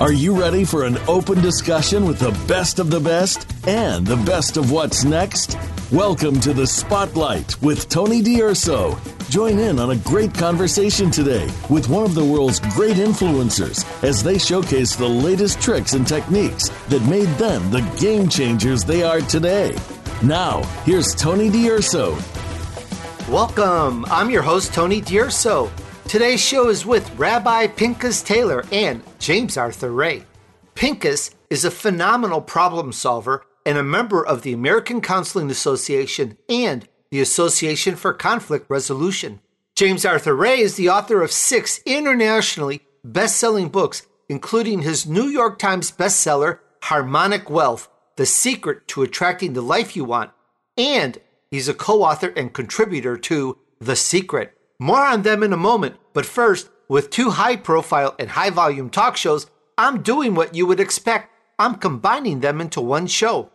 [0.00, 4.16] Are you ready for an open discussion with the best of the best and the
[4.18, 5.58] best of what's next?
[5.90, 8.96] Welcome to the Spotlight with Tony D'Urso.
[9.28, 14.22] Join in on a great conversation today with one of the world's great influencers as
[14.22, 19.20] they showcase the latest tricks and techniques that made them the game changers they are
[19.22, 19.76] today.
[20.22, 22.16] Now, here's Tony D'Urso.
[23.28, 24.04] Welcome.
[24.04, 25.72] I'm your host, Tony D'Urso.
[26.08, 30.24] Today's show is with Rabbi Pinchas Taylor and James Arthur Ray.
[30.74, 36.88] Pinchas is a phenomenal problem solver and a member of the American Counseling Association and
[37.10, 39.40] the Association for Conflict Resolution.
[39.76, 45.26] James Arthur Ray is the author of six internationally best selling books, including his New
[45.26, 50.30] York Times bestseller, Harmonic Wealth The Secret to Attracting the Life You Want,
[50.74, 51.18] and
[51.50, 55.96] he's a co author and contributor to The Secret more on them in a moment,
[56.12, 60.66] but first, with two high profile and high volume talk shows, I'm doing what you
[60.66, 61.30] would expect.
[61.58, 63.50] I'm combining them into one show.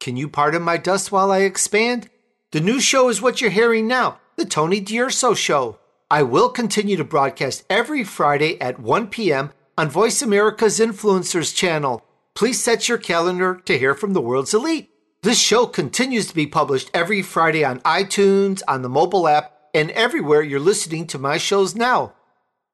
[0.00, 2.10] Can you pardon my dust while I expand?
[2.52, 5.78] The new show is what you're hearing now The Tony D'Urso Show.
[6.10, 9.52] I will continue to broadcast every Friday at 1 p.m.
[9.78, 12.04] on Voice America's Influencers channel.
[12.34, 14.90] Please set your calendar to hear from the world's elite.
[15.22, 19.90] This show continues to be published every Friday on iTunes, on the mobile app, and
[19.90, 22.14] everywhere you're listening to my shows now.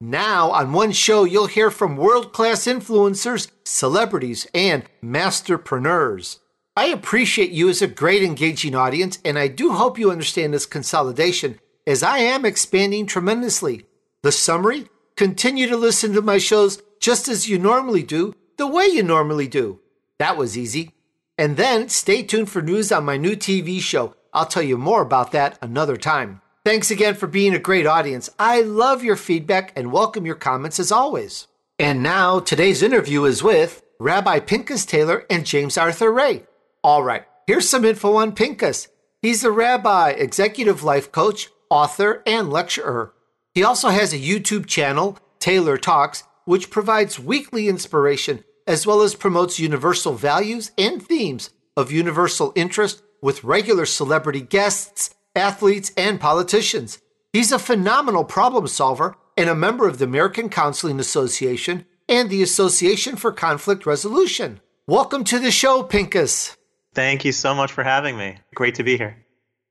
[0.01, 6.39] Now, on one show, you'll hear from world class influencers, celebrities, and masterpreneurs.
[6.77, 10.65] I appreciate you as a great engaging audience, and I do hope you understand this
[10.67, 13.87] consolidation as I am expanding tremendously.
[14.23, 18.87] The summary continue to listen to my shows just as you normally do, the way
[18.87, 19.81] you normally do.
[20.19, 20.95] That was easy.
[21.37, 24.15] And then stay tuned for news on my new TV show.
[24.33, 26.43] I'll tell you more about that another time.
[26.63, 28.29] Thanks again for being a great audience.
[28.39, 31.47] I love your feedback and welcome your comments as always.
[31.79, 36.45] And now, today's interview is with Rabbi Pinchas Taylor and James Arthur Ray.
[36.85, 38.89] All right, here's some info on Pinchas.
[39.23, 43.15] He's a rabbi, executive life coach, author, and lecturer.
[43.55, 49.15] He also has a YouTube channel, Taylor Talks, which provides weekly inspiration as well as
[49.15, 56.99] promotes universal values and themes of universal interest with regular celebrity guests athletes, and politicians.
[57.33, 62.43] He's a phenomenal problem solver and a member of the American Counseling Association and the
[62.43, 64.61] Association for Conflict Resolution.
[64.87, 66.57] Welcome to the show, Pinchas.
[66.93, 68.39] Thank you so much for having me.
[68.55, 69.25] Great to be here.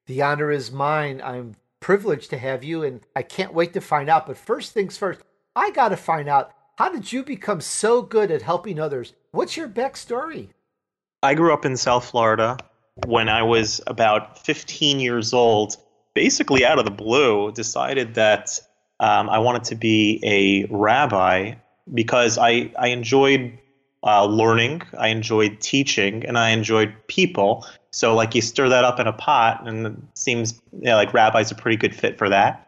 [0.06, 1.22] The honor is mine.
[1.22, 4.26] I'm privileged to have you, and I can't wait to find out.
[4.26, 5.20] But first things first,
[5.56, 9.14] I got to find out how did you become so good at helping others?
[9.32, 10.50] What's your backstory?
[11.22, 12.58] I grew up in South Florida
[13.06, 15.78] when I was about 15 years old,
[16.14, 18.60] basically out of the blue, decided that
[19.00, 21.56] um, I wanted to be a rabbi
[21.94, 23.58] because I, I enjoyed
[24.04, 27.66] uh, learning, I enjoyed teaching, and I enjoyed people.
[27.92, 31.14] So, like, you stir that up in a pot, and it seems you know, like
[31.14, 32.66] rabbi's a pretty good fit for that.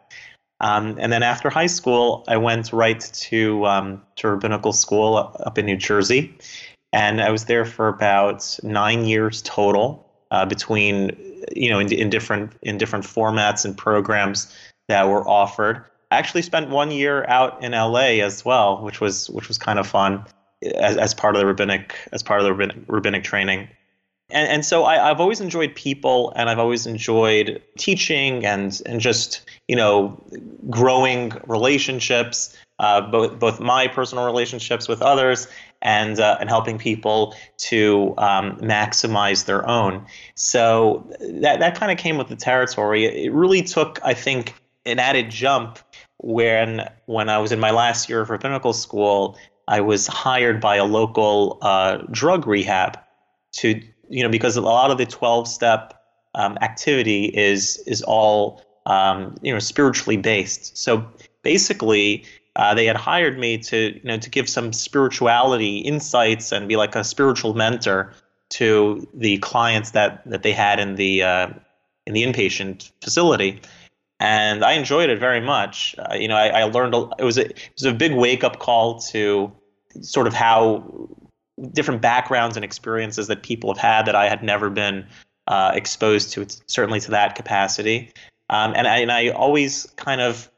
[0.60, 5.58] Um, and then after high school, I went right to um, to rabbinical school up
[5.58, 6.38] in New Jersey,
[6.94, 11.12] and I was there for about nine years total uh, between
[11.56, 14.54] you know in, in different in different formats and programs
[14.88, 15.86] that were offered.
[16.10, 19.80] I actually spent one year out in LA as well, which was which was kind
[19.80, 20.26] of fun
[20.76, 23.70] as, as part of the rabbinic as part of the rabbinic, rabbinic training.
[24.34, 29.02] And, and so I, have always enjoyed people, and I've always enjoyed teaching and and
[29.02, 30.22] just you know
[30.70, 35.48] growing relationships, uh, both both my personal relationships with others
[35.84, 40.04] and uh, and helping people to um, maximize their own.
[40.34, 43.06] So that that kind of came with the territory.
[43.06, 44.56] It really took, I think,
[44.88, 45.78] an added jump
[46.18, 49.38] when when I was in my last year of rabbinical school.
[49.68, 52.98] I was hired by a local uh, drug rehab
[53.58, 56.02] to you know because a lot of the twelve step
[56.34, 60.76] um, activity is is all um, you know spiritually based.
[60.76, 61.06] So
[61.44, 62.26] basically
[62.56, 66.76] uh, they had hired me to you know to give some spirituality insights and be
[66.76, 68.14] like a spiritual mentor
[68.50, 71.50] to the clients that that they had in the uh,
[72.06, 73.62] in the inpatient facility
[74.22, 75.96] and I enjoyed it very much.
[75.98, 78.44] Uh, you know, I, I, learned a, it was a it was a big wake
[78.44, 79.52] up call to
[80.02, 81.10] sort of how
[81.74, 85.08] different backgrounds and experiences that people have had that I had never been
[85.48, 88.12] uh, exposed to, certainly to that capacity.
[88.52, 90.52] Um, and I and I always kind of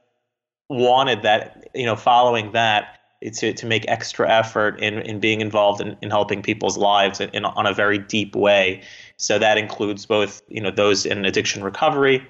[0.74, 5.82] wanted that, you know, following that to, to make extra effort in, in being involved
[5.82, 8.82] in, in helping people's lives in, in, on a very deep way.
[9.18, 12.28] So that includes both, you know, those in addiction recovery.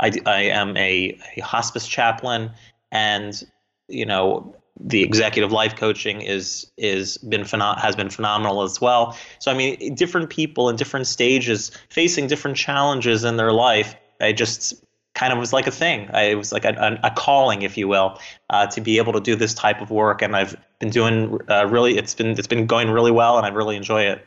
[0.00, 2.52] I, I am a, a hospice chaplain
[2.92, 3.42] and,
[3.88, 9.16] you know, the executive life coaching is is been phenom- has been phenomenal as well.
[9.38, 13.96] So I mean, different people in different stages facing different challenges in their life.
[14.20, 14.74] I just
[15.16, 16.08] kind of was like a thing.
[16.12, 18.20] I, it was like a, a, calling, if you will,
[18.50, 20.22] uh, to be able to do this type of work.
[20.22, 21.96] And I've been doing uh, really.
[21.96, 24.24] It's been it's been going really well, and I really enjoy it.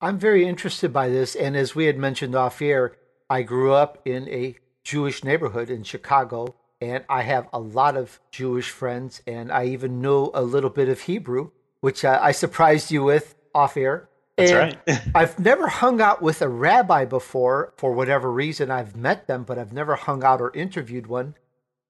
[0.00, 2.94] I'm very interested by this, and as we had mentioned off air,
[3.28, 4.54] I grew up in a
[4.84, 10.00] Jewish neighborhood in Chicago, and I have a lot of Jewish friends, and I even
[10.00, 11.50] know a little bit of Hebrew,
[11.80, 14.07] which uh, I surprised you with off air.
[14.38, 15.00] That's and right.
[15.14, 18.70] I've never hung out with a rabbi before for whatever reason.
[18.70, 21.34] I've met them, but I've never hung out or interviewed one.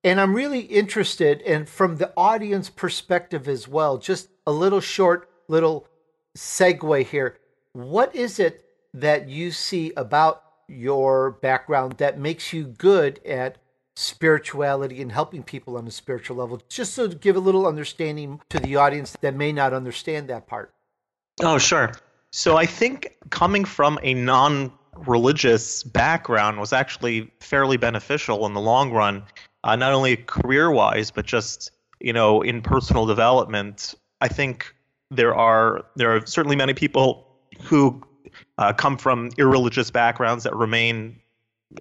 [0.03, 5.29] And I'm really interested, and from the audience perspective as well, just a little short
[5.49, 5.87] little
[6.37, 7.37] segue here.
[7.73, 8.65] What is it
[8.95, 13.59] that you see about your background that makes you good at
[13.97, 18.41] spirituality and helping people on a spiritual level, just so to give a little understanding
[18.49, 20.73] to the audience that may not understand that part.
[21.43, 21.93] Oh, sure.
[22.31, 24.73] So I think coming from a non
[25.07, 29.23] religious background was actually fairly beneficial in the long run,
[29.65, 31.71] uh, not only career wise, but just,
[32.01, 33.95] you know, in personal development.
[34.21, 34.75] I think
[35.11, 37.27] there are there are certainly many people
[37.63, 38.03] who
[38.59, 41.19] uh, come from irreligious backgrounds that remain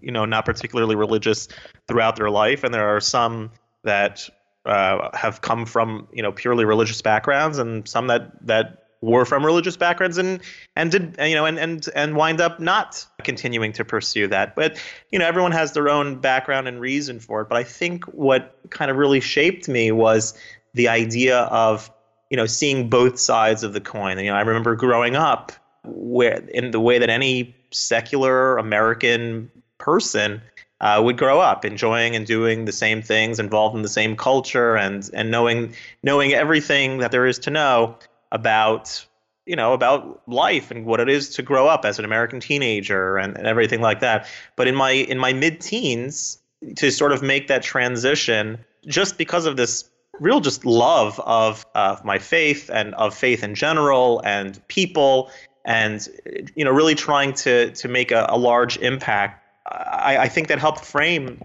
[0.02, 1.48] you know not particularly religious
[1.88, 3.52] throughout their life, and there are some
[3.84, 4.28] that
[4.66, 9.46] uh, have come from you know purely religious backgrounds, and some that that were from
[9.46, 10.42] religious backgrounds and
[10.76, 14.56] and did you know and and and wind up not continuing to pursue that.
[14.56, 17.50] But you know everyone has their own background and reason for it.
[17.50, 20.34] But i think what kind of really shaped me was
[20.74, 21.92] the idea of
[22.30, 24.20] you know seeing both sides of the coin.
[24.20, 25.52] You know i remember growing up
[25.84, 30.42] where in the way that any secular american person
[30.80, 34.76] uh, would grow up enjoying and doing the same things, involved in the same culture,
[34.78, 35.74] and and knowing
[36.04, 37.98] knowing everything that there is to know
[38.32, 39.06] about
[39.46, 43.18] you know about life and what it is to grow up as an American teenager
[43.18, 44.28] and, and everything like that.
[44.56, 46.40] But in my in my mid teens,
[46.76, 49.90] to sort of make that transition, just because of this
[50.20, 55.30] real just love of of my faith and of faith in general and people
[55.66, 56.08] and
[56.56, 60.60] you know really trying to to make a, a large impact I, I think that
[60.60, 61.42] helped frame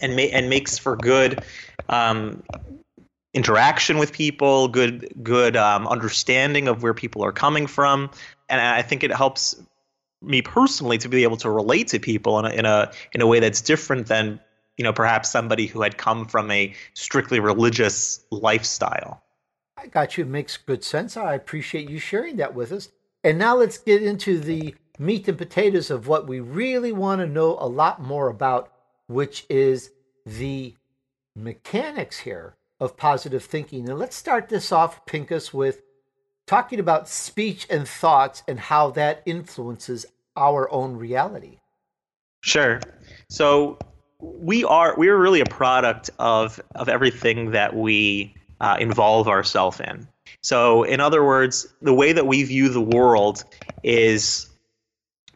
[0.00, 1.42] and ma- and makes for good
[1.88, 2.42] um,
[3.34, 8.10] interaction with people, good good um, understanding of where people are coming from,
[8.48, 9.60] and I think it helps
[10.20, 13.26] me personally to be able to relate to people in a in a in a
[13.26, 14.40] way that's different than
[14.76, 19.22] you know perhaps somebody who had come from a strictly religious lifestyle.
[19.76, 20.24] I got you.
[20.24, 21.16] It makes good sense.
[21.16, 22.90] I appreciate you sharing that with us.
[23.24, 27.26] And now let's get into the meat and potatoes of what we really want to
[27.26, 28.70] know a lot more about,
[29.06, 29.90] which is
[30.24, 30.74] the
[31.34, 33.88] mechanics here of positive thinking.
[33.88, 35.82] And let's start this off, Pinchas, with
[36.48, 40.04] talking about speech and thoughts and how that influences
[40.36, 41.60] our own reality.
[42.40, 42.80] Sure.
[43.30, 43.78] So
[44.18, 49.78] we are we are really a product of of everything that we uh, involve ourselves
[49.78, 50.08] in.
[50.40, 53.44] So, in other words, the way that we view the world
[53.84, 54.50] is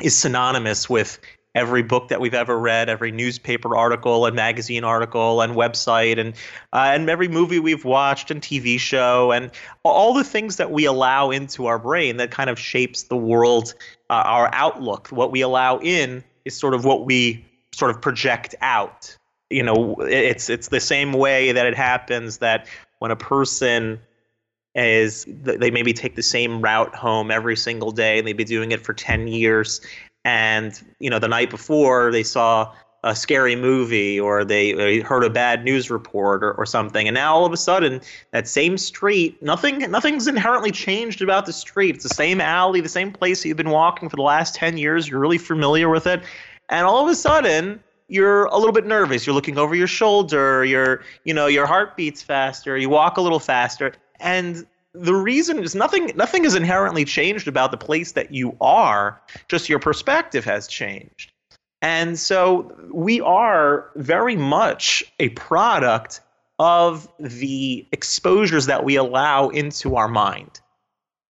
[0.02, 1.20] is synonymous with
[1.56, 6.34] every book that we've ever read, every newspaper article and magazine article and website, and
[6.72, 9.50] uh, and every movie we've watched and TV show, and
[9.82, 13.74] all the things that we allow into our brain that kind of shapes the world,
[14.10, 15.08] uh, our outlook.
[15.08, 19.16] What we allow in is sort of what we sort of project out.
[19.48, 22.66] You know, it's it's the same way that it happens that
[22.98, 23.98] when a person
[24.74, 28.72] is they maybe take the same route home every single day and they've been doing
[28.72, 29.80] it for 10 years
[30.26, 35.22] and you know the night before they saw a scary movie or they, they heard
[35.22, 37.06] a bad news report or, or something.
[37.06, 38.00] And now all of a sudden
[38.32, 41.94] that same street nothing nothing's inherently changed about the street.
[41.94, 44.76] It's the same alley the same place that you've been walking for the last 10
[44.76, 45.08] years.
[45.08, 46.20] You're really familiar with it.
[46.68, 49.26] And all of a sudden you're a little bit nervous.
[49.26, 50.64] You're looking over your shoulder.
[50.64, 52.76] Your you know your heart beats faster.
[52.76, 53.92] You walk a little faster.
[54.18, 54.66] And
[54.98, 59.68] the reason is nothing nothing is inherently changed about the place that you are just
[59.68, 61.32] your perspective has changed.
[61.82, 66.20] And so we are very much a product
[66.58, 70.60] of the exposures that we allow into our mind.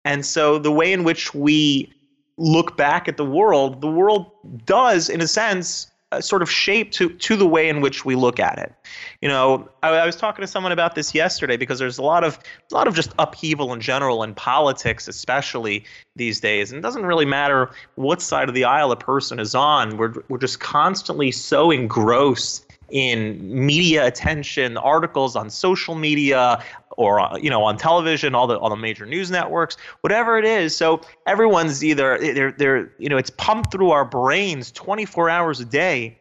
[0.06, 1.94] And so the way in which we
[2.38, 4.32] look back at the world the world
[4.66, 8.16] does in a sense uh, sort of shape to to the way in which we
[8.16, 8.74] look at it.
[9.22, 12.24] You know, I, I, was talking to someone about this yesterday because there's a lot
[12.24, 12.39] of
[12.72, 15.86] a lot of just upheaval in general in politics, especially
[16.16, 16.72] these days.
[16.72, 19.98] And it doesn't really matter what side of the aisle a person is on.
[19.98, 23.38] We're we're just constantly so engrossed in
[23.68, 26.63] media attention, articles on social media,
[27.00, 30.44] or uh, you know on television, all the all the major news networks, whatever it
[30.44, 30.75] is.
[30.75, 35.65] So everyone's either they're they're you know it's pumped through our brains 24 hours a
[35.65, 36.18] day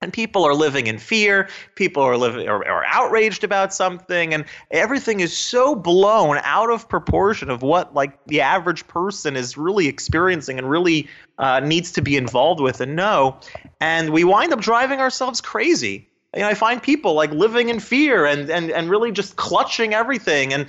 [0.00, 5.20] and people are living in fear people are living or, outraged about something and everything
[5.20, 10.58] is so blown out of proportion of what like the average person is really experiencing
[10.58, 13.38] and really uh, needs to be involved with and know
[13.80, 17.80] and we wind up driving ourselves crazy you know, I find people like living in
[17.80, 20.52] fear and, and, and really just clutching everything.
[20.52, 20.66] And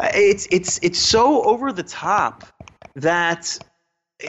[0.00, 2.44] it's, it's, it's so over the top
[2.96, 3.58] that,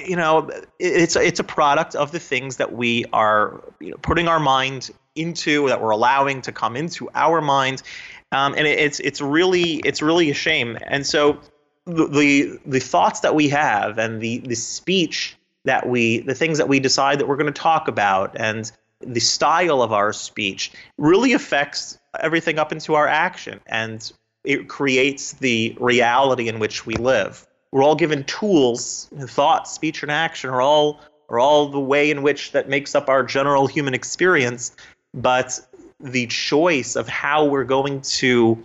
[0.05, 0.49] you know,
[0.79, 4.91] it's, it's a product of the things that we are you know, putting our mind
[5.15, 7.81] into, that we're allowing to come into our mind.
[8.31, 10.77] Um, and it's, it's really, it's really a shame.
[10.87, 11.39] And so
[11.85, 16.57] the, the, the thoughts that we have and the, the speech that we, the things
[16.57, 18.71] that we decide that we're going to talk about and
[19.05, 24.11] the style of our speech really affects everything up into our action and
[24.43, 27.47] it creates the reality in which we live.
[27.71, 32.21] We're all given tools, thought, speech, and action are all are all the way in
[32.21, 34.75] which that makes up our general human experience,
[35.13, 35.59] but
[35.99, 38.61] the choice of how we're going to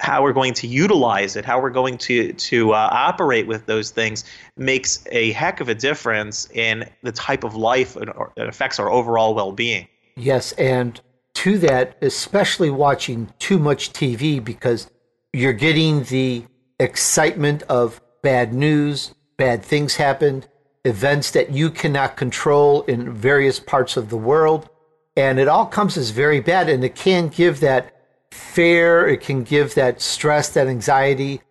[0.00, 3.90] how we're going to utilize it, how we're going to to uh, operate with those
[3.90, 4.24] things,
[4.56, 9.34] makes a heck of a difference in the type of life that affects our overall
[9.34, 9.88] well-being.
[10.16, 11.00] Yes, and
[11.34, 14.90] to that, especially watching too much TV because
[15.32, 16.44] you're getting the
[16.80, 20.48] excitement of bad news, bad things happened,
[20.84, 24.68] events that you cannot control in various parts of the world,
[25.16, 27.97] and it all comes as very bad, and it can give that
[28.30, 29.06] fair.
[29.06, 31.42] It can give that stress, that anxiety.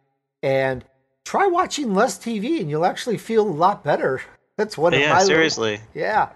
[0.44, 0.84] And
[1.26, 4.22] try watching less TV and you'll actually feel a lot better.
[4.56, 4.94] That's what.
[4.94, 5.72] Yeah, seriously.
[5.72, 6.30] Little, yeah.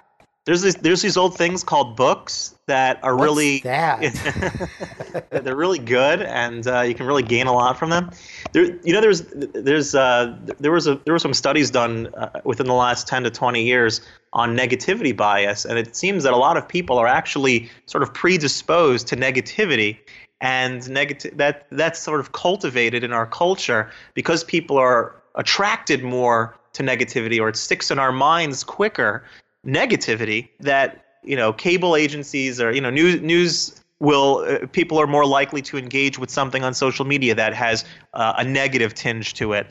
[0.46, 5.28] There's these there's these old things called books that are What's really that?
[5.44, 8.10] they're really good and uh, you can really gain a lot from them.
[8.52, 12.42] There, you know, there's there's uh, there was a there were some studies done uh,
[12.44, 14.02] within the last 10 to 20 years
[14.34, 18.12] on negativity bias, and it seems that a lot of people are actually sort of
[18.12, 20.00] predisposed to negativity
[20.42, 26.58] and negative that that's sort of cultivated in our culture because people are attracted more
[26.74, 29.24] to negativity or it sticks in our minds quicker
[29.66, 35.08] negativity that you know cable agencies or you know news news will uh, people are
[35.08, 39.36] more likely to engage with something on social media that has uh, a negative tinge
[39.36, 39.68] to it.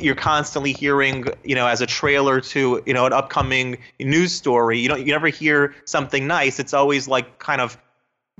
[0.00, 4.80] You're constantly hearing you know as a trailer to you know an upcoming news story.
[4.80, 6.58] You don't you never hear something nice.
[6.58, 7.78] It's always like kind of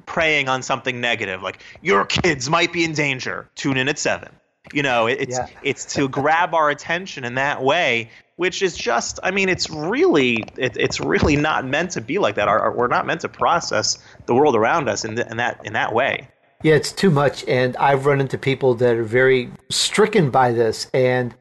[0.07, 3.49] preying on something negative, like your kids might be in danger.
[3.55, 4.31] Tune in at seven.
[4.73, 5.49] You know, it's yeah.
[5.63, 10.45] it's to grab our attention in that way, which is just, I mean, it's really
[10.57, 12.49] it, it's really not meant to be like that.
[12.49, 15.75] Our, our, we're not meant to process the world around us in, in that in
[15.75, 16.29] that way.
[16.63, 20.91] Yeah, it's too much, and I've run into people that are very stricken by this,
[20.95, 21.35] and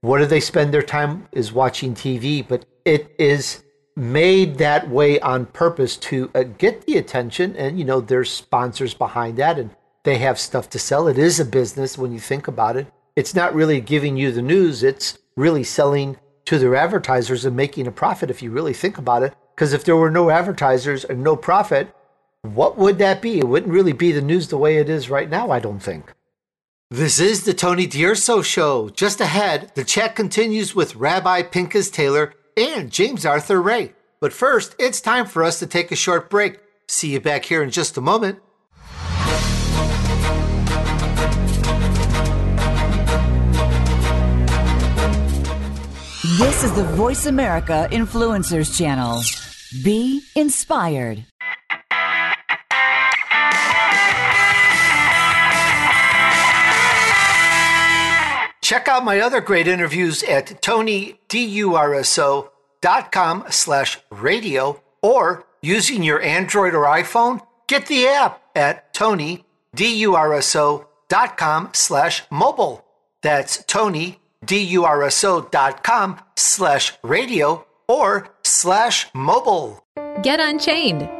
[0.00, 3.62] what do they spend their time is watching TV, but it is
[3.96, 7.56] made that way on purpose to uh, get the attention.
[7.56, 9.70] And, you know, there's sponsors behind that and
[10.04, 11.08] they have stuff to sell.
[11.08, 12.86] It is a business when you think about it.
[13.16, 16.16] It's not really giving you the news, it's really selling
[16.46, 19.34] to their advertisers and making a profit if you really think about it.
[19.54, 21.94] Because if there were no advertisers and no profit,
[22.42, 23.38] what would that be?
[23.38, 26.14] It wouldn't really be the news the way it is right now, I don't think.
[26.90, 28.88] This is the Tony D'Urso Show.
[28.88, 33.94] Just ahead, the chat continues with Rabbi Pinchas Taylor and James Arthur Ray.
[34.20, 36.58] But first, it's time for us to take a short break.
[36.88, 38.40] See you back here in just a moment.
[46.38, 49.22] This is the Voice America Influencers Channel.
[49.84, 51.24] Be inspired.
[58.70, 66.84] Check out my other great interviews at tonydurso.com slash radio or using your Android or
[66.84, 72.84] iPhone, get the app at tonydurso.com slash mobile.
[73.22, 79.84] That's tonydurso.com slash radio or slash mobile.
[80.22, 81.19] Get Unchained.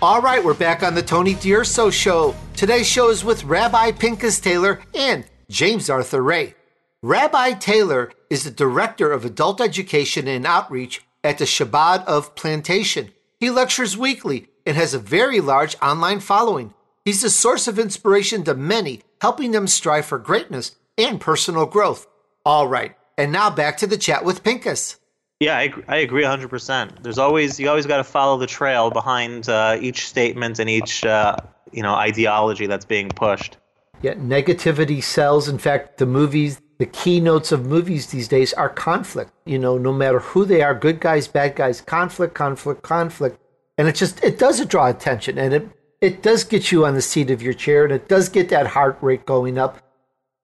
[0.00, 2.34] All right, we're back on the Tony D'Urso Show.
[2.56, 6.54] Today's show is with Rabbi Pinchas Taylor and James Arthur Ray.
[7.02, 13.12] Rabbi Taylor is the Director of Adult Education and Outreach at the Chabad of Plantation.
[13.40, 16.74] He lectures weekly and has a very large online following.
[17.04, 22.06] He's a source of inspiration to many, helping them strive for greatness and personal growth.
[22.44, 24.96] All right, and now back to the chat with Pinchas.
[25.38, 27.02] Yeah, I, I agree 100%.
[27.02, 31.04] There's always you always got to follow the trail behind uh, each statement and each
[31.04, 31.36] uh,
[31.70, 33.56] you know ideology that's being pushed.
[34.02, 35.48] Yeah, negativity sells.
[35.48, 39.32] In fact, the movies, the keynotes of movies these days are conflict.
[39.44, 43.38] You know, no matter who they are, good guys, bad guys, conflict, conflict, conflict,
[43.76, 45.68] and it just it does draw attention, and it
[46.00, 48.68] it does get you on the seat of your chair, and it does get that
[48.68, 49.80] heart rate going up.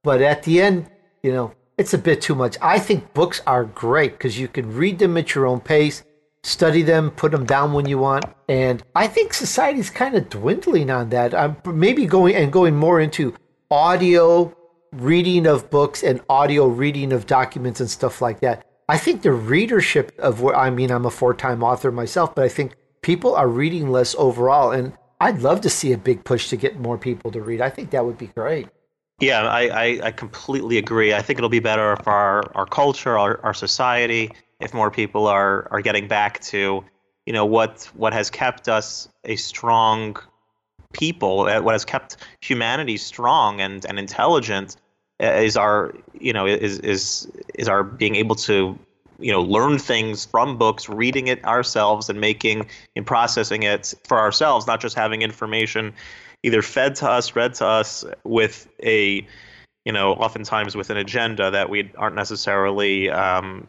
[0.02, 0.90] But at the end,
[1.22, 2.56] you know, it's a bit too much.
[2.60, 6.04] I think books are great because you can read them at your own pace,
[6.42, 8.24] study them, put them down when you want.
[8.48, 11.34] And I think society's kind of dwindling on that.
[11.34, 13.34] I'm maybe going and going more into
[13.70, 14.54] audio
[14.94, 18.64] reading of books and audio reading of documents and stuff like that.
[18.88, 22.44] I think the readership of what I mean, I'm a four time author myself, but
[22.44, 24.70] I think people are reading less overall.
[24.70, 27.60] And I'd love to see a big push to get more people to read.
[27.60, 28.68] I think that would be great.
[29.20, 31.14] Yeah, I, I, I, completely agree.
[31.14, 35.28] I think it'll be better for our, our culture, our, our society, if more people
[35.28, 36.84] are, are getting back to,
[37.24, 40.16] you know, what what has kept us a strong
[40.92, 44.76] people, uh, what has kept humanity strong and, and intelligent
[45.20, 48.78] is our, you know, is is is our being able to,
[49.18, 54.18] you know, learn things from books, reading it ourselves and making and processing it for
[54.18, 55.92] ourselves, not just having information
[56.42, 59.26] either fed to us, read to us with a,
[59.84, 63.66] you know, oftentimes with an agenda that we aren't necessarily, um,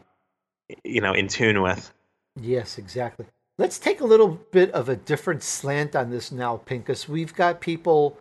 [0.84, 1.92] you know, in tune with.
[2.38, 3.24] Yes, exactly.
[3.56, 7.62] Let's take a little bit of a different slant on this now, Pinchas We've got
[7.62, 8.18] people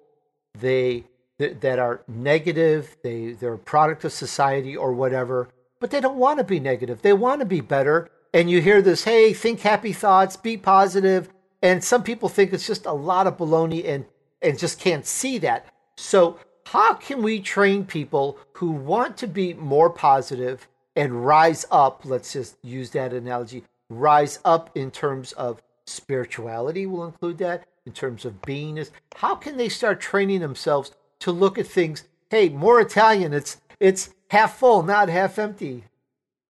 [0.58, 1.04] they
[1.38, 6.40] that are negative, they they're a product of society or whatever, but they don't want
[6.40, 7.02] to be negative.
[7.02, 8.10] They want to be better.
[8.34, 11.30] And you hear this, hey, think happy thoughts, be positive.
[11.62, 14.06] And some people think it's just a lot of baloney and
[14.42, 15.66] and just can't see that.
[15.98, 22.02] So, how can we train people who want to be more positive and rise up?
[22.06, 27.92] Let's just use that analogy rise up in terms of spirituality, we'll include that, in
[27.92, 28.92] terms of beingness.
[29.16, 30.92] How can they start training themselves
[31.26, 32.04] to look at things?
[32.30, 35.84] Hey, more Italian, it's it's half full, not half empty.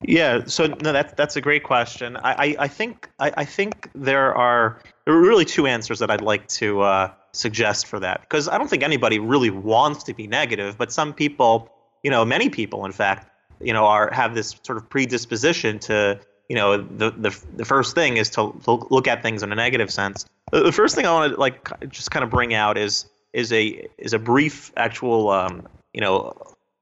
[0.03, 2.17] Yeah, so no, that's that's a great question.
[2.17, 6.11] I, I, I think I, I, think there are there are really two answers that
[6.11, 10.13] I'd like to uh, suggest for that because I don't think anybody really wants to
[10.13, 11.71] be negative, but some people,
[12.03, 16.19] you know, many people, in fact, you know, are have this sort of predisposition to,
[16.49, 18.53] you know, the the, the first thing is to
[18.89, 20.25] look at things in a negative sense.
[20.51, 23.87] The first thing I want to like just kind of bring out is is a
[23.97, 26.33] is a brief actual, um, you know,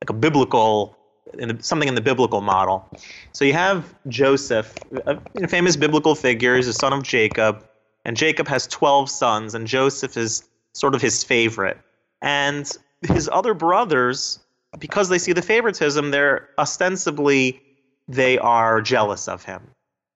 [0.01, 0.95] like a biblical
[1.39, 2.87] in the, something in the biblical model.
[3.31, 4.75] So you have Joseph,
[5.07, 7.65] a famous biblical figure, he's the son of Jacob
[8.05, 11.79] And Jacob has 12 sons, and Joseph is sort of his favorite.
[12.21, 12.69] And
[13.01, 14.39] his other brothers,
[14.77, 17.61] because they see the favoritism, they're ostensibly
[18.07, 19.61] they are jealous of him.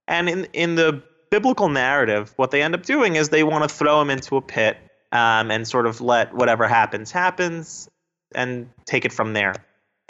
[0.07, 3.73] And in in the biblical narrative, what they end up doing is they want to
[3.73, 4.77] throw him into a pit
[5.11, 7.89] um, and sort of let whatever happens happens
[8.35, 9.55] and take it from there.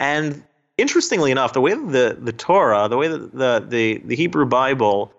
[0.00, 0.42] And
[0.76, 5.12] interestingly enough, the way the the Torah, the way that the the, the Hebrew Bible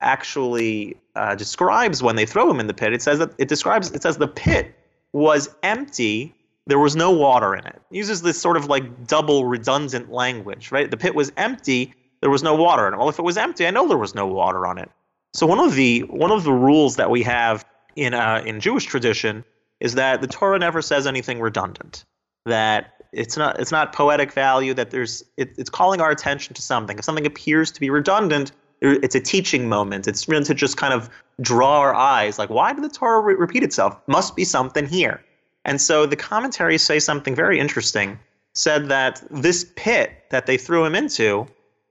[0.00, 3.90] actually uh, describes when they throw him in the pit, it says that it describes
[3.92, 4.74] it says the pit
[5.12, 6.34] was empty.
[6.66, 7.82] There was no water in it.
[7.90, 10.90] it uses this sort of like double redundant language, right?
[10.90, 11.92] The pit was empty.
[12.20, 12.98] There was no water in it.
[12.98, 14.88] Well, if it was empty, I know there was no water on it.
[15.34, 17.64] So one of the one of the rules that we have
[17.96, 19.44] in uh, in Jewish tradition
[19.80, 22.04] is that the Torah never says anything redundant.
[22.46, 24.74] That it's not it's not poetic value.
[24.74, 26.98] That there's it, it's calling our attention to something.
[26.98, 30.08] If something appears to be redundant, it's a teaching moment.
[30.08, 32.38] It's meant to just kind of draw our eyes.
[32.38, 33.96] Like, why did the Torah re- repeat itself?
[34.06, 35.22] Must be something here.
[35.64, 38.18] And so the commentaries say something very interesting.
[38.54, 41.46] Said that this pit that they threw him into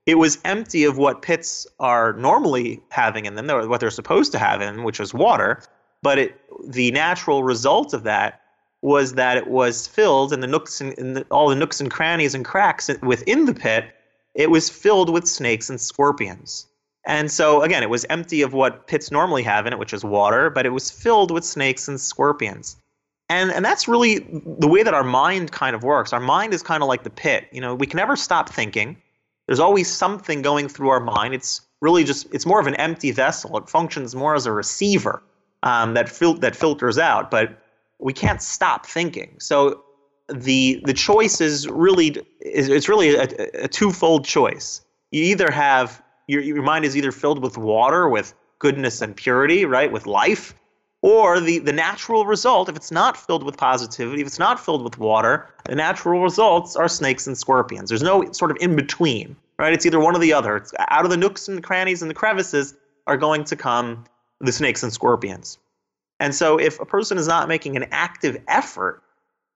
[0.05, 4.39] it was empty of what pits are normally having in them, what they're supposed to
[4.39, 5.61] have in, which is water.
[6.03, 8.41] But it, the natural result of that
[8.81, 12.33] was that it was filled in the nooks and the, all the nooks and crannies
[12.33, 13.85] and cracks within the pit.
[14.33, 16.65] It was filled with snakes and scorpions.
[17.05, 20.03] And so again, it was empty of what pits normally have in it, which is
[20.03, 22.77] water, but it was filled with snakes and scorpions.
[23.29, 24.19] And and that's really
[24.59, 26.11] the way that our mind kind of works.
[26.11, 27.47] Our mind is kind of like the pit.
[27.51, 28.97] You know, we can never stop thinking
[29.47, 31.33] there's always something going through our mind.
[31.33, 33.57] It's really just it's more of an empty vessel.
[33.57, 35.21] It functions more as a receiver
[35.63, 37.57] um, that fil- that filters out, but
[37.99, 39.35] we can't stop thinking.
[39.39, 39.83] So
[40.29, 43.27] the the choice is really is it's really a,
[43.63, 44.81] a twofold choice.
[45.11, 49.65] You either have your your mind is either filled with water, with goodness and purity,
[49.65, 50.53] right, with life,
[51.01, 54.83] or the, the natural result, if it's not filled with positivity, if it's not filled
[54.83, 57.89] with water, the natural results are snakes and scorpions.
[57.89, 59.73] There's no sort of in between, right?
[59.73, 60.55] It's either one or the other.
[60.57, 62.75] It's out of the nooks and crannies and the crevices
[63.07, 64.05] are going to come
[64.41, 65.57] the snakes and scorpions.
[66.19, 69.01] And so if a person is not making an active effort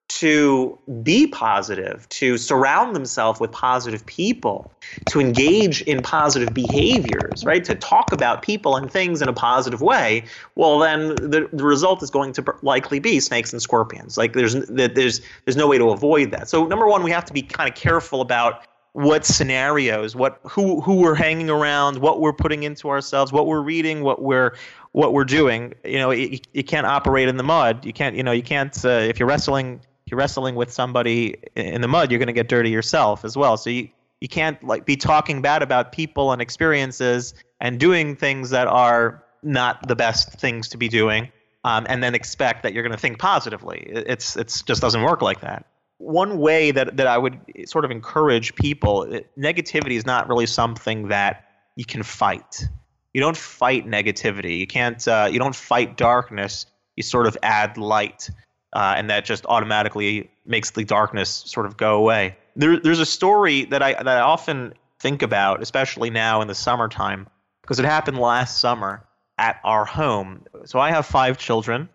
[0.07, 4.71] to be positive, to surround themselves with positive people,
[5.09, 7.63] to engage in positive behaviors, right?
[7.65, 10.23] To talk about people and things in a positive way,
[10.55, 14.15] well, then the, the result is going to likely be snakes and scorpions.
[14.17, 16.49] Like there's there's there's no way to avoid that.
[16.49, 18.61] So number one, we have to be kind of careful about
[18.95, 23.61] what scenarios, what who who we're hanging around, what we're putting into ourselves, what we're
[23.61, 24.55] reading, what we're
[24.93, 25.73] what we're doing.
[25.83, 27.83] You know, you, you can't operate in the mud.
[27.83, 31.35] You can't, you know, you can't uh, if you're wrestling if you're wrestling with somebody
[31.57, 33.57] in the mud, you're going to get dirty yourself as well.
[33.57, 33.89] So you
[34.21, 39.25] you can't like be talking bad about people and experiences and doing things that are
[39.43, 41.29] not the best things to be doing,
[41.65, 43.79] um, and then expect that you're going to think positively.
[43.89, 45.65] It's it's just doesn't work like that.
[45.97, 50.45] One way that that I would sort of encourage people, it, negativity is not really
[50.45, 52.67] something that you can fight.
[53.13, 54.59] You don't fight negativity.
[54.59, 55.05] You can't.
[55.07, 56.65] Uh, you don't fight darkness.
[56.95, 58.29] You sort of add light
[58.75, 62.35] uh, and that just automatically makes the darkness sort of go away.
[62.57, 66.55] There, there's a story that I that I often think about, especially now in the
[66.55, 67.27] summertime,
[67.61, 70.43] because it happened last summer at our home.
[70.65, 71.89] So I have five children,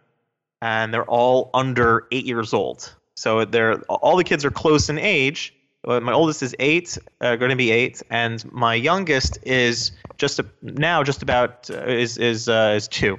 [0.62, 2.94] and they're all under eight years old.
[3.20, 5.54] So they're all the kids are close in age.
[5.86, 10.38] Uh, my oldest is eight, uh, going to be eight, and my youngest is just
[10.38, 13.18] a, now just about uh, is is uh, is two.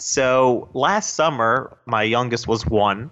[0.00, 3.10] So last summer, my youngest was one,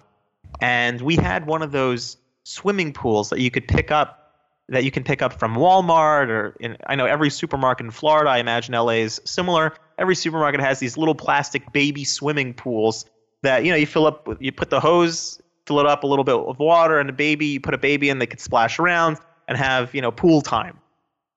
[0.61, 4.35] and we had one of those swimming pools that you could pick up
[4.68, 8.28] that you can pick up from Walmart or in, I know every supermarket in Florida.
[8.28, 9.72] I imagine LA is similar.
[9.96, 13.06] Every supermarket has these little plastic baby swimming pools
[13.40, 14.28] that you know you fill up.
[14.38, 17.46] You put the hose, fill it up a little bit of water, and a baby.
[17.46, 20.76] You put a baby in, they could splash around and have you know pool time.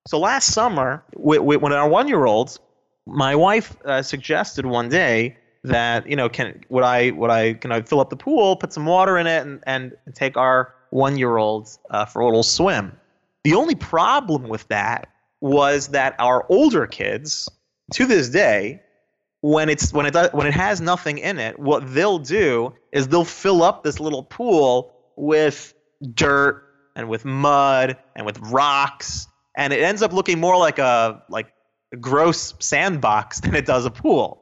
[0.08, 2.58] So last summer, when our one-year-olds,
[3.06, 7.70] my wife uh, suggested one day that you know can would I would I can
[7.70, 11.16] I fill up the pool, put some water in it, and and take our one
[11.16, 12.92] year olds uh, for a little swim.
[13.44, 15.08] The only problem with that
[15.40, 17.48] was that our older kids,
[17.92, 18.82] to this day,
[19.44, 23.08] when it's when it does, when it has nothing in it, what they'll do is
[23.08, 25.74] they'll fill up this little pool with
[26.14, 26.64] dirt
[26.96, 31.52] and with mud and with rocks, and it ends up looking more like a like
[31.92, 34.40] a gross sandbox than it does a pool.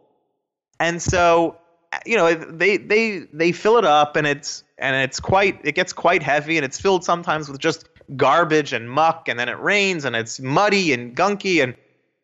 [0.79, 1.59] And so,
[2.07, 5.93] you know, they they they fill it up, and it's and it's quite it gets
[5.93, 10.05] quite heavy, and it's filled sometimes with just garbage and muck, and then it rains,
[10.05, 11.75] and it's muddy and gunky, and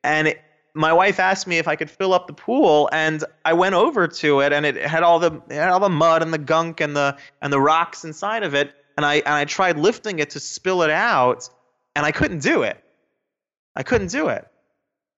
[0.05, 0.41] and it,
[0.75, 4.07] my wife asked me if I could fill up the pool, and I went over
[4.07, 6.97] to it, and it had all the had all the mud and the gunk and
[6.97, 10.41] the and the rocks inside of it, and I and I tried lifting it to
[10.41, 11.49] spill it out,
[11.97, 12.83] and I couldn't do it.
[13.75, 14.47] I couldn't do it,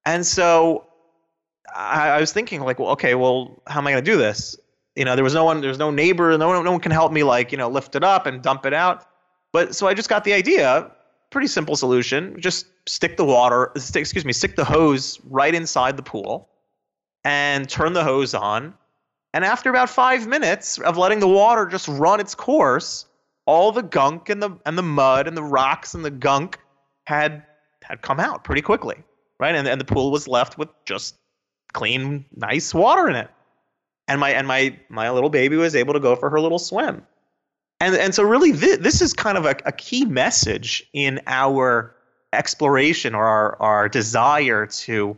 [0.05, 0.87] and so
[1.75, 4.57] I, I was thinking like, well, okay, well, how am I going to do this?
[4.97, 7.13] You know, there was no one, there's no neighbor, no one, no one can help
[7.13, 9.07] me like you know lift it up and dump it out.
[9.53, 10.91] But so I just got the idea.
[11.31, 12.41] Pretty simple solution.
[12.41, 16.49] Just stick the water, stick, excuse me, stick the hose right inside the pool
[17.25, 18.75] and turn the hose on.
[19.33, 23.07] And after about five minutes of letting the water just run its course,
[23.47, 26.59] all the gunk and the and the mud and the rocks and the gunk
[27.05, 27.45] had
[27.83, 28.97] had come out pretty quickly,
[29.39, 29.55] right?
[29.55, 31.15] And and the pool was left with just
[31.73, 33.31] clean, nice water in it.
[34.09, 37.07] And my and my my little baby was able to go for her little swim.
[37.81, 41.95] And and so really this, this is kind of a, a key message in our
[42.33, 45.17] exploration or our, our desire to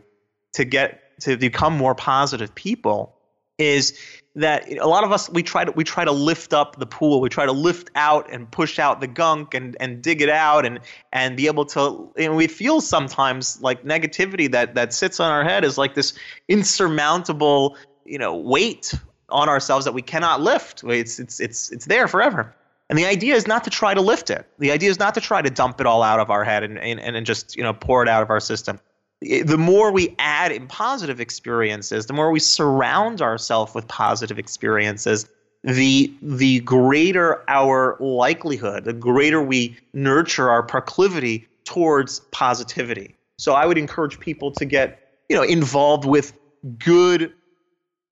[0.53, 3.15] to get to become more positive people
[3.57, 3.97] is
[4.35, 7.21] that a lot of us we try to we try to lift up the pool.
[7.21, 10.65] We try to lift out and push out the gunk and and dig it out
[10.65, 10.79] and
[11.11, 15.43] and be able to and we feel sometimes like negativity that that sits on our
[15.43, 16.13] head is like this
[16.47, 18.95] insurmountable you know weight
[19.33, 22.55] on ourselves that we cannot lift it's it's it's it's there forever
[22.89, 24.45] and the idea is not to try to lift it.
[24.59, 26.77] The idea is not to try to dump it all out of our head and,
[26.77, 28.79] and, and just you know pour it out of our system.
[29.21, 35.27] The more we add in positive experiences, the more we surround ourselves with positive experiences,
[35.63, 43.15] the the greater our likelihood, the greater we nurture our proclivity towards positivity.
[43.37, 46.33] So I would encourage people to get you know involved with
[46.77, 47.33] good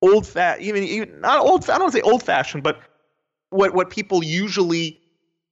[0.02, 2.80] old fat even, even not old I don't say old fashioned but
[3.50, 5.00] what what people usually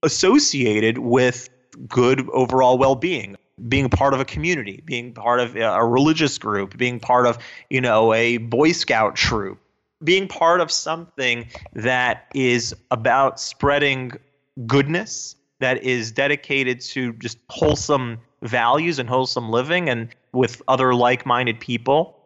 [0.02, 1.48] associated with
[1.88, 3.36] good overall well-being
[3.68, 7.80] being part of a community being part of a religious group being part of you
[7.80, 9.58] know a boy scout troop
[10.02, 14.12] being part of something that is about spreading
[14.66, 21.60] goodness that is dedicated to just wholesome values and wholesome living and with other like-minded
[21.60, 22.19] people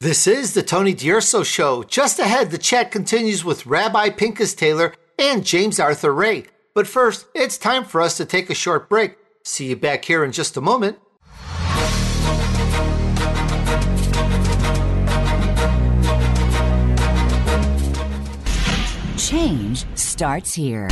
[0.00, 1.82] this is the Tony D'Urso Show.
[1.82, 6.44] Just ahead, the chat continues with Rabbi Pinchas Taylor and James Arthur Ray.
[6.74, 9.16] But first, it's time for us to take a short break.
[9.42, 10.98] See you back here in just a moment.
[19.18, 20.88] Change starts here.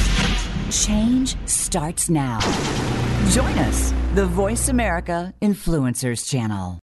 [0.70, 2.40] Change starts now.
[3.30, 6.80] Join us, the Voice America Influencers Channel.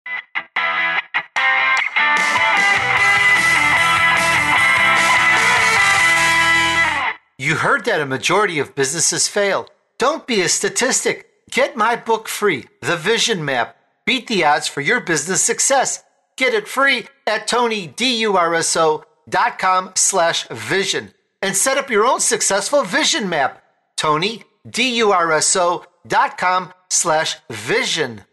[7.41, 9.67] You heard that a majority of businesses fail.
[9.97, 11.31] Don't be a statistic.
[11.51, 13.79] Get my book free, The Vision Map.
[14.05, 16.05] Beat the odds for your business success.
[16.37, 23.65] Get it free at tonydurso.com slash vision and set up your own successful vision map.
[23.97, 28.25] tonydurso.com slash vision.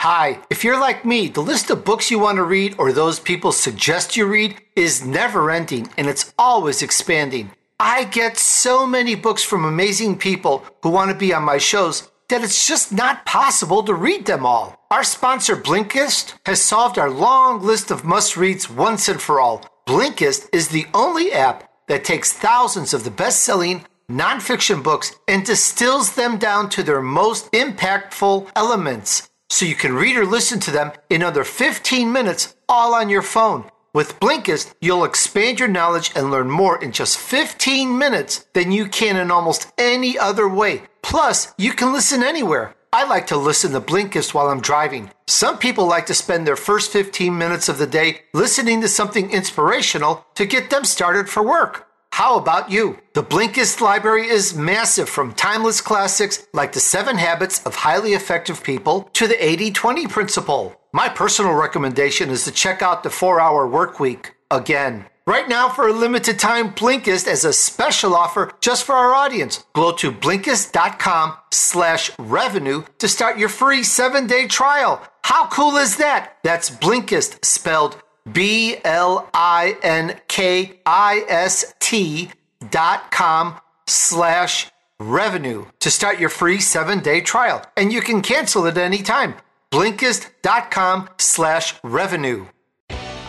[0.00, 3.20] Hi, if you're like me, the list of books you want to read or those
[3.20, 7.50] people suggest you read is never ending and it's always expanding.
[7.78, 12.10] I get so many books from amazing people who want to be on my shows
[12.30, 14.74] that it's just not possible to read them all.
[14.90, 19.66] Our sponsor, Blinkist, has solved our long list of must reads once and for all.
[19.86, 25.44] Blinkist is the only app that takes thousands of the best selling nonfiction books and
[25.44, 30.70] distills them down to their most impactful elements so you can read or listen to
[30.70, 33.70] them in under 15 minutes all on your phone.
[33.92, 38.86] With Blinkist, you'll expand your knowledge and learn more in just 15 minutes than you
[38.86, 40.82] can in almost any other way.
[41.02, 42.76] Plus, you can listen anywhere.
[42.92, 45.10] I like to listen to Blinkist while I'm driving.
[45.26, 49.30] Some people like to spend their first 15 minutes of the day listening to something
[49.30, 51.89] inspirational to get them started for work.
[52.12, 52.98] How about you?
[53.14, 58.62] The Blinkist library is massive from timeless classics like The Seven Habits of Highly Effective
[58.62, 60.80] People to the 80 20 principle.
[60.92, 65.06] My personal recommendation is to check out the 4 hour work week again.
[65.26, 69.64] Right now, for a limited time, Blinkist has a special offer just for our audience.
[69.74, 75.00] Go to Blinkist.com slash revenue to start your free seven day trial.
[75.22, 76.38] How cool is that?
[76.42, 82.30] That's Blinkist spelled B L I N K I S T
[82.70, 87.64] dot com slash revenue to start your free seven day trial.
[87.76, 89.34] And you can cancel at any time.
[89.70, 92.46] Blinkist.com slash revenue.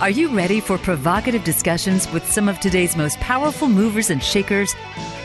[0.02, 4.74] Are you ready for provocative discussions with some of today's most powerful movers and shakers?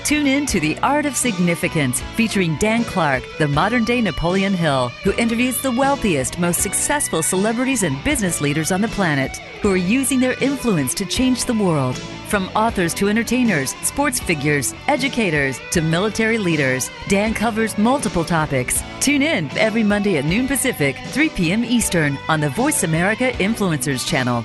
[0.07, 4.91] Tune in to The Art of Significance, featuring Dan Clark, the modern day Napoleon Hill,
[5.03, 9.77] who interviews the wealthiest, most successful celebrities and business leaders on the planet who are
[9.77, 11.99] using their influence to change the world.
[12.29, 18.85] From authors to entertainers, sports figures, educators to military leaders, Dan covers multiple topics.
[19.01, 21.65] Tune in every Monday at noon Pacific, 3 p.m.
[21.65, 24.45] Eastern on the Voice America Influencers channel.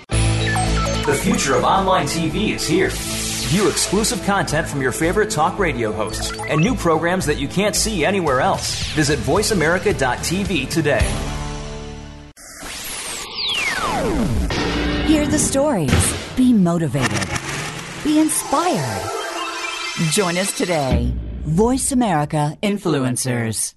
[1.06, 2.89] The future of online TV is here.
[3.52, 7.76] View exclusive content from your favorite talk radio hosts and new programs that you can't
[7.76, 8.82] see anywhere else.
[8.94, 11.06] Visit VoiceAmerica.tv today.
[15.06, 16.36] Hear the stories.
[16.38, 17.28] Be motivated.
[18.06, 19.12] Be inspired.
[20.12, 21.14] Join us today.
[21.44, 23.74] Voice America Influencers.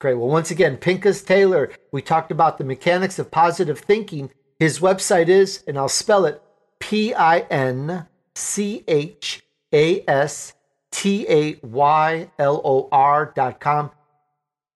[0.00, 0.14] Great.
[0.14, 1.70] Well, once again, Pinchas Taylor.
[1.92, 4.30] We talked about the mechanics of positive thinking.
[4.58, 6.40] His website is, and I'll spell it
[6.78, 9.42] P I N C H
[9.74, 10.54] A S
[10.90, 13.90] T A Y L O R dot com.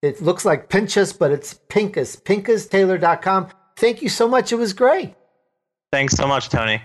[0.02, 3.48] It looks like Pinchas, but it's Pinchas, pinchastaylor.com.
[3.76, 4.52] Thank you so much.
[4.52, 5.14] It was great.
[5.90, 6.82] Thanks so much, Tony.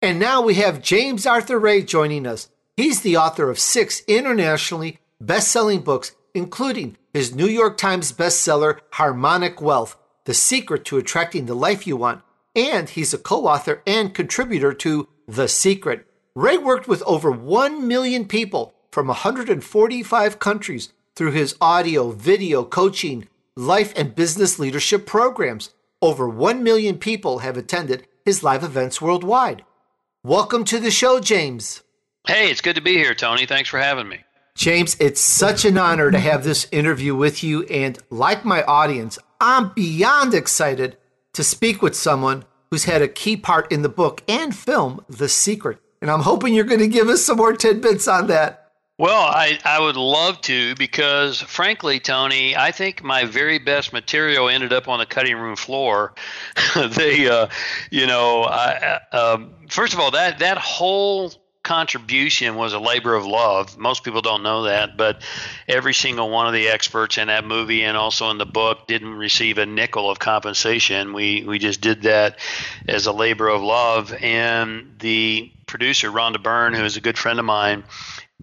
[0.00, 2.50] And now we have James Arthur Ray joining us.
[2.76, 8.80] He's the author of six internationally best selling books, including his New York Times bestseller,
[8.92, 12.22] Harmonic Wealth The Secret to Attracting the Life You Want.
[12.54, 17.86] And he's a co author and contributor to The Secret Ray worked with over 1
[17.86, 25.70] million people from 145 countries through his audio, video, coaching, life, and business leadership programs.
[26.02, 29.64] Over 1 million people have attended his live events worldwide.
[30.24, 31.84] Welcome to the show, James.
[32.26, 33.46] Hey, it's good to be here, Tony.
[33.46, 34.24] Thanks for having me.
[34.56, 37.62] James, it's such an honor to have this interview with you.
[37.66, 40.96] And like my audience, I'm beyond excited
[41.34, 45.28] to speak with someone who's had a key part in the book and film, The
[45.28, 45.78] Secret.
[46.04, 48.72] And I'm hoping you're going to give us some more tidbits on that.
[48.98, 54.50] Well, I, I would love to because, frankly, Tony, I think my very best material
[54.50, 56.12] ended up on the cutting room floor.
[56.76, 57.46] they, uh,
[57.90, 63.24] you know, I, um, first of all, that that whole contribution was a labor of
[63.24, 63.78] love.
[63.78, 65.22] Most people don't know that, but
[65.66, 69.14] every single one of the experts in that movie and also in the book didn't
[69.14, 71.14] receive a nickel of compensation.
[71.14, 72.38] We we just did that
[72.86, 74.12] as a labor of love.
[74.12, 77.82] And the producer Rhonda Byrne, who is a good friend of mine,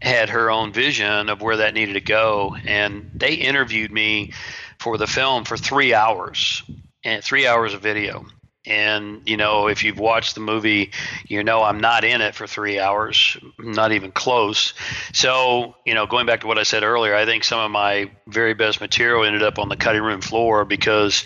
[0.02, 4.34] had her own vision of where that needed to go, and they interviewed me
[4.80, 6.62] for the film for three hours
[7.06, 8.26] and three hours of video
[8.66, 10.92] and, you know, if you've watched the movie,
[11.26, 14.76] you know I'm not in it for three hours, not even close.
[15.14, 18.12] So, you know, going back to what I said earlier, I think some of my
[18.28, 21.26] very best material ended up on the cutting room floor because,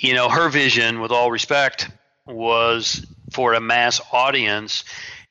[0.00, 1.88] you know, her vision, with all respect,
[2.26, 4.84] was for a mass audience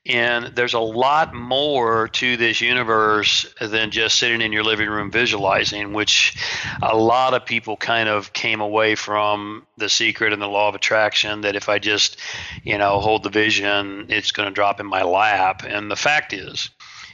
[0.06, 5.10] and there's a lot more to this universe than just sitting in your living room
[5.10, 6.38] visualizing, which
[6.84, 10.76] a lot of people kind of came away from the secret and the law of
[10.76, 12.18] attraction that if I just,
[12.64, 15.64] you know, hold the vision, it's going to drop in my lap.
[15.68, 16.70] And the fact is,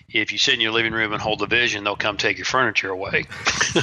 [0.09, 2.45] if you sit in your living room and hold the vision, they'll come take your
[2.45, 3.25] furniture away.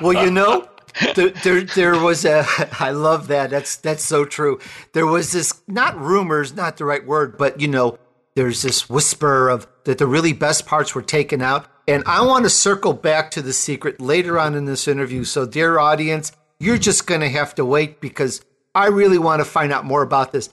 [0.00, 0.68] well, you know,
[1.14, 2.44] there, there, there, was a.
[2.80, 3.50] I love that.
[3.50, 4.58] That's that's so true.
[4.92, 7.98] There was this not rumors, not the right word, but you know,
[8.34, 11.66] there's this whisper of that the really best parts were taken out.
[11.88, 15.24] And I want to circle back to the secret later on in this interview.
[15.24, 19.44] So, dear audience, you're just going to have to wait because I really want to
[19.44, 20.50] find out more about this.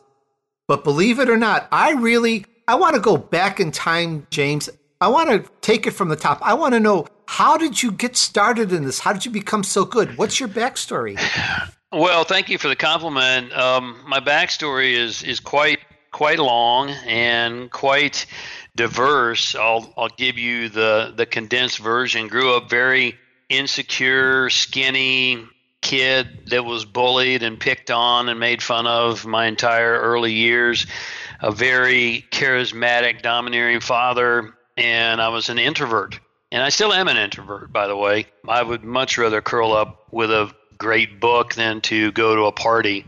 [0.68, 4.70] But believe it or not, I really I want to go back in time, James.
[5.02, 6.40] I want to take it from the top.
[6.42, 9.00] I want to know how did you get started in this?
[9.00, 10.18] How did you become so good?
[10.18, 11.20] What's your backstory?
[11.92, 13.52] Well, thank you for the compliment.
[13.52, 15.80] Um, my backstory is is quite
[16.12, 18.28] quite long and quite
[18.76, 19.56] diverse.
[19.56, 22.28] I'll I'll give you the the condensed version.
[22.28, 23.18] Grew up very
[23.50, 25.48] insecure, skinny
[25.82, 30.86] kid that was bullied and picked on and made fun of my entire early years.
[31.40, 36.20] A very charismatic, domineering father, and I was an introvert.
[36.52, 38.26] And I still am an introvert, by the way.
[38.48, 42.52] I would much rather curl up with a great book than to go to a
[42.52, 43.06] party.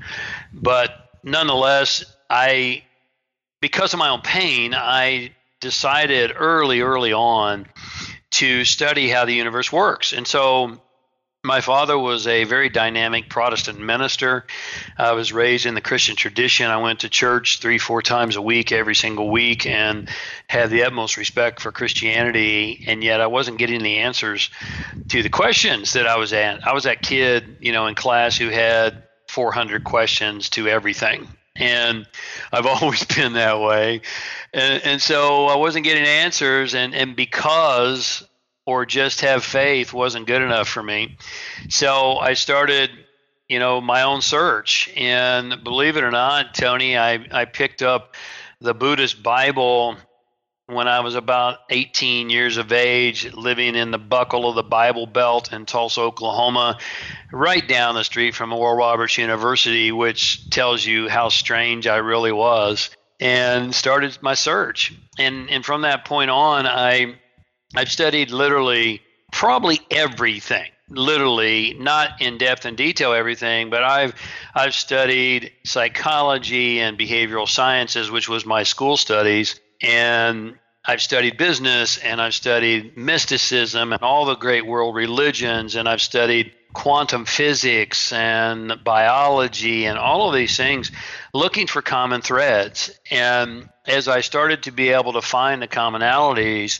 [0.53, 2.83] But nonetheless, I,
[3.61, 7.67] because of my own pain, I decided early, early on
[8.31, 10.13] to study how the universe works.
[10.13, 10.79] And so
[11.43, 14.45] my father was a very dynamic Protestant minister.
[14.95, 16.67] I was raised in the Christian tradition.
[16.67, 20.07] I went to church three, four times a week, every single week, and
[20.47, 22.83] had the utmost respect for Christianity.
[22.87, 24.51] And yet, I wasn't getting the answers
[25.09, 26.65] to the questions that I was at.
[26.65, 31.27] I was that kid, you know, in class who had 400 questions to everything.
[31.55, 32.05] And
[32.51, 34.01] I've always been that way.
[34.53, 36.75] And, and so I wasn't getting answers.
[36.75, 38.23] And, and because
[38.71, 41.17] or just have faith wasn't good enough for me.
[41.69, 42.89] So I started,
[43.49, 44.89] you know, my own search.
[44.95, 48.15] And believe it or not, Tony, I, I picked up
[48.61, 49.97] the Buddhist Bible
[50.67, 55.05] when I was about 18 years of age, living in the buckle of the Bible
[55.05, 56.77] Belt in Tulsa, Oklahoma,
[57.33, 62.31] right down the street from Oral Roberts University, which tells you how strange I really
[62.31, 64.93] was, and started my search.
[65.19, 67.19] And, and from that point on, I
[67.75, 69.01] I've studied literally
[69.31, 74.13] probably everything literally not in depth and detail everything but i've
[74.53, 81.97] i've studied psychology and behavioral sciences which was my school studies and i've studied business
[81.97, 88.13] and i've studied mysticism and all the great world religions and i've studied quantum physics
[88.13, 90.91] and biology and all of these things
[91.33, 96.79] looking for common threads and as i started to be able to find the commonalities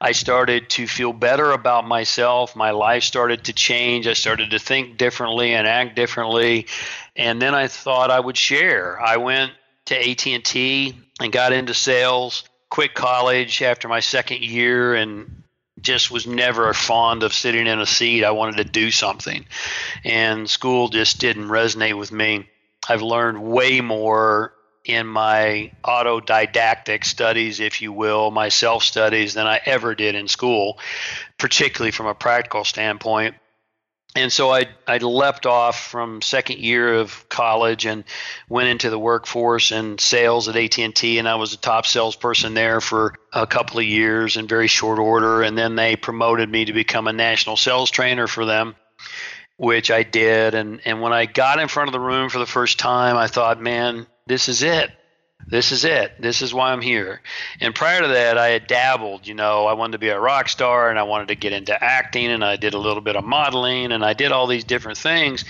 [0.00, 2.54] I started to feel better about myself.
[2.54, 4.06] My life started to change.
[4.06, 6.66] I started to think differently and act differently.
[7.14, 9.00] And then I thought I would share.
[9.00, 9.52] I went
[9.86, 12.44] to AT&T and got into sales.
[12.76, 15.44] Quit college after my second year and
[15.80, 18.22] just was never fond of sitting in a seat.
[18.22, 19.46] I wanted to do something.
[20.04, 22.50] And school just didn't resonate with me.
[22.86, 24.52] I've learned way more
[24.84, 30.28] in my autodidactic studies, if you will, my self studies than I ever did in
[30.28, 30.78] school,
[31.38, 33.36] particularly from a practical standpoint.
[34.16, 38.04] And so I I leapt off from second year of college and
[38.48, 41.86] went into the workforce and sales at AT and T, and I was a top
[41.86, 45.42] salesperson there for a couple of years in very short order.
[45.42, 48.74] And then they promoted me to become a national sales trainer for them
[49.56, 50.54] which I did.
[50.54, 53.26] And, and when I got in front of the room for the first time, I
[53.26, 54.90] thought, man, this is it.
[55.48, 56.20] This is it.
[56.20, 57.20] This is why I'm here.
[57.60, 59.26] And prior to that, I had dabbled.
[59.26, 61.82] You know, I wanted to be a rock star and I wanted to get into
[61.82, 64.98] acting and I did a little bit of modeling and I did all these different
[64.98, 65.44] things,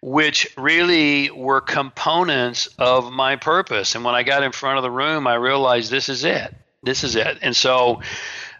[0.00, 3.96] which really were components of my purpose.
[3.96, 6.54] And when I got in front of the room, I realized this is it.
[6.84, 7.38] This is it.
[7.42, 8.00] And so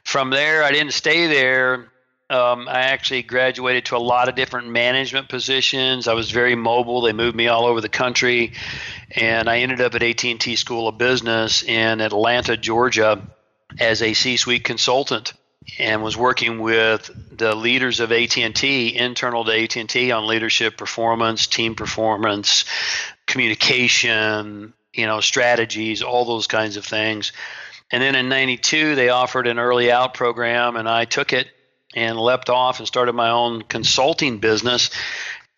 [0.02, 1.91] from there, I didn't stay there
[2.33, 6.09] um, I actually graduated to a lot of different management positions.
[6.09, 7.03] I was very mobile.
[7.03, 8.53] They moved me all over the country,
[9.11, 13.20] and I ended up at AT&T School of Business in Atlanta, Georgia,
[13.78, 15.35] as a C-suite consultant,
[15.78, 21.74] and was working with the leaders of AT&T, internal to AT&T, on leadership performance, team
[21.74, 22.64] performance,
[23.26, 27.33] communication, you know, strategies, all those kinds of things.
[27.91, 31.49] And then in '92, they offered an early out program, and I took it
[31.95, 34.90] and leapt off and started my own consulting business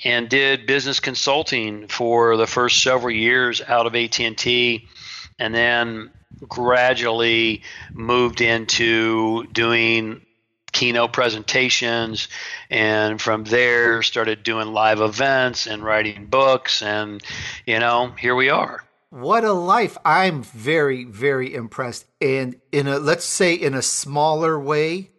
[0.05, 4.89] and did business consulting for the first several years out of AT&T
[5.39, 6.11] and then
[6.49, 7.63] gradually
[7.93, 10.21] moved into doing
[10.73, 12.29] keynote presentations.
[12.69, 17.23] And from there started doing live events and writing books and
[17.67, 18.85] you know here we are.
[19.11, 19.97] What a life.
[20.05, 22.05] I'm very very impressed.
[22.21, 25.11] And in a let's say in a smaller way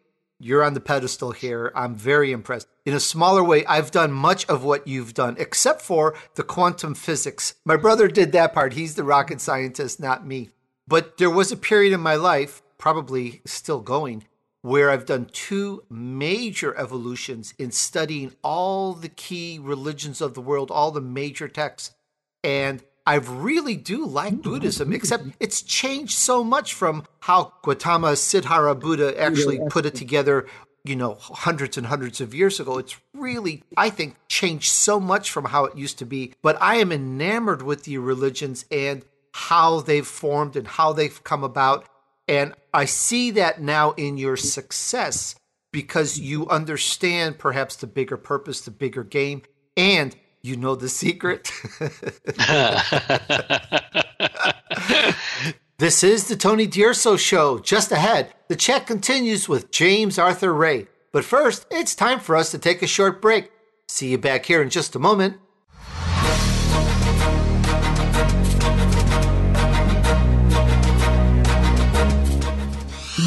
[0.45, 1.71] you're on the pedestal here.
[1.73, 2.67] I'm very impressed.
[2.85, 6.93] In a smaller way, I've done much of what you've done, except for the quantum
[6.93, 7.55] physics.
[7.65, 8.73] My brother did that part.
[8.73, 10.51] He's the rocket scientist, not me.
[10.87, 14.25] But there was a period in my life, probably still going,
[14.61, 20.69] where I've done two major evolutions in studying all the key religions of the world,
[20.69, 21.95] all the major texts.
[22.43, 28.75] And I really do like Buddhism, except it's changed so much from how Gautama Siddhartha
[28.75, 30.47] Buddha actually put it together,
[30.83, 32.79] you know, hundreds and hundreds of years ago.
[32.79, 36.33] It's really, I think, changed so much from how it used to be.
[36.41, 41.43] But I am enamored with the religions and how they've formed and how they've come
[41.43, 41.85] about.
[42.27, 45.35] And I see that now in your success
[45.71, 49.43] because you understand perhaps the bigger purpose, the bigger game,
[49.77, 51.51] and you know the secret.
[55.79, 57.57] this is the Tony D'Urso Show.
[57.59, 60.85] Just ahead, the chat continues with James Arthur Ray.
[61.11, 63.51] But first, it's time for us to take a short break.
[63.87, 65.37] See you back here in just a moment.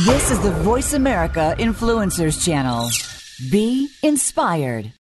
[0.05, 2.89] This is the Voice America Influencers Channel.
[3.51, 4.93] Be inspired.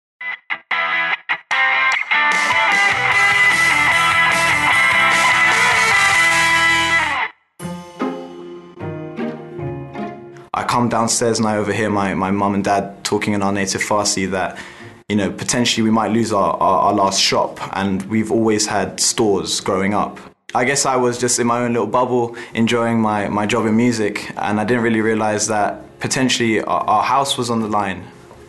[10.58, 13.82] I come downstairs and I overhear my, my mum and dad talking in our native
[13.82, 14.58] Farsi that,
[15.08, 18.99] you know, potentially we might lose our, our, our last shop and we've always had
[18.99, 20.20] stores growing up.
[20.55, 23.78] I guess I was just in my own little bubble enjoying my, my job in
[23.78, 28.03] music and I didn't really realize that potentially our, our house was on the line.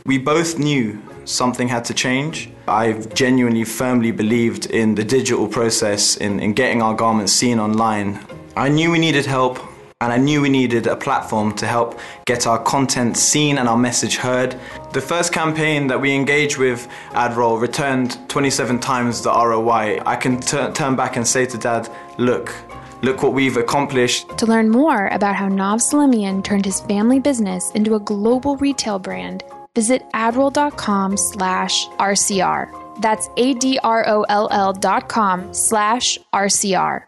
[0.07, 2.51] We both knew something had to change.
[2.67, 8.19] I genuinely firmly believed in the digital process, in, in getting our garments seen online.
[8.57, 9.59] I knew we needed help
[10.01, 13.77] and I knew we needed a platform to help get our content seen and our
[13.77, 14.57] message heard.
[14.93, 20.01] The first campaign that we engaged with AdRoll returned 27 times the ROI.
[20.07, 22.55] I can t- turn back and say to Dad, look,
[23.03, 24.39] look what we've accomplished.
[24.39, 29.01] To learn more about how Nav Salimian turned his family business into a global retail
[29.01, 29.43] brand,
[29.75, 33.03] visit adroll.com slash RCR.
[33.03, 37.08] That's A-D-R-O-L-L dot com slash RCR.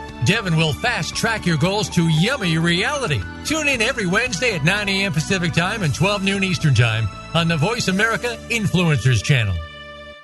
[0.25, 3.21] Devin will fast track your goals to yummy reality.
[3.43, 5.13] Tune in every Wednesday at 9 a.m.
[5.13, 9.55] Pacific Time and 12 noon Eastern Time on the Voice America Influencers Channel.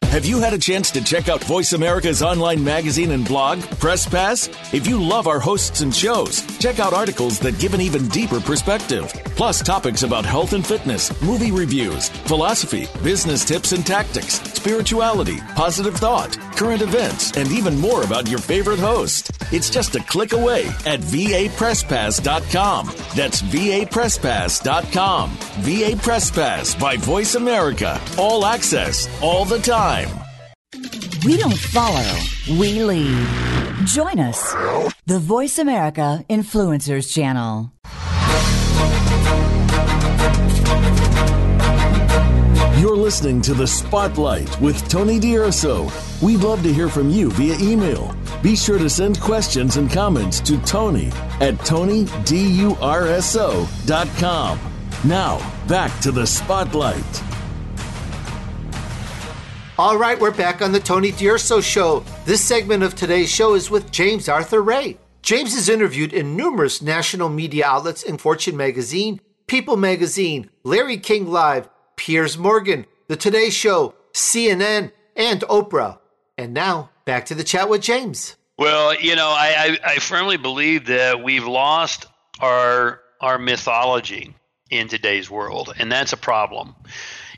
[0.04, 4.08] Have you had a chance to check out Voice America's online magazine and blog, Press
[4.08, 4.48] Pass?
[4.74, 8.39] If you love our hosts and shows, check out articles that give an even deeper
[8.39, 9.12] perspective.
[9.36, 15.95] Plus, topics about health and fitness, movie reviews, philosophy, business tips and tactics, spirituality, positive
[15.95, 19.36] thought, current events, and even more about your favorite host.
[19.52, 22.86] It's just a click away at vapresspass.com.
[23.16, 25.30] That's vapresspass.com.
[25.60, 28.00] VA Press Pass by Voice America.
[28.18, 30.10] All access, all the time.
[31.26, 32.20] We don't follow,
[32.60, 33.28] we lead.
[33.86, 34.54] Join us,
[35.06, 37.72] the Voice America Influencers Channel.
[43.08, 45.89] Listening to The Spotlight with Tony D'Urso.
[46.22, 48.14] We'd love to hear from you via email.
[48.43, 51.08] Be sure to send questions and comments to Tony
[51.39, 54.60] at TonyDURSO.com.
[55.05, 57.24] Now, back to The Spotlight.
[59.78, 62.03] All right, we're back on the Tony D'Urso Show.
[62.26, 64.97] This segment of today's show is with James Arthur Ray.
[65.22, 71.28] James is interviewed in numerous national media outlets in Fortune magazine, People magazine, Larry King
[71.28, 75.99] Live, Piers Morgan, The Today Show, CNN, and Oprah.
[76.38, 78.36] And now, back to the chat with James.
[78.58, 82.05] Well, you know, I, I, I firmly believe that we've lost
[82.41, 84.36] our our mythology
[84.70, 86.76] in today's world, and that's a problem.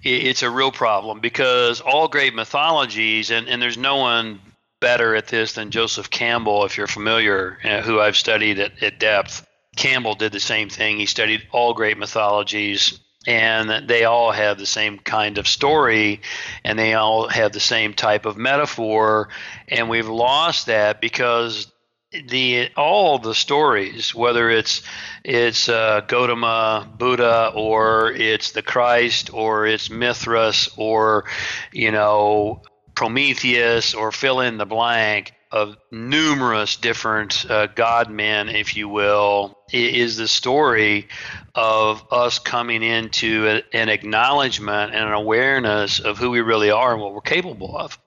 [0.04, 4.42] It's a real problem because all great mythologies, and, and there's no one
[4.82, 9.46] better at this than Joseph Campbell, if you're familiar, who I've studied at, at depth.
[9.76, 10.98] Campbell did the same thing.
[10.98, 16.22] He studied all great mythologies and they all have the same kind of story
[16.64, 19.30] and they all have the same type of metaphor.
[19.68, 21.72] And we've lost that because
[22.12, 24.82] the all the stories, whether it's
[25.24, 31.26] it's uh, Gautama Buddha or it's the Christ or it's Mithras or
[31.72, 32.64] you know
[32.96, 39.58] Prometheus or fill in the blank of numerous different uh, God men, if you will,
[39.72, 41.08] is the story
[41.56, 46.94] of us coming into a, an acknowledgement and an awareness of who we really are
[46.94, 47.98] and what we're capable of.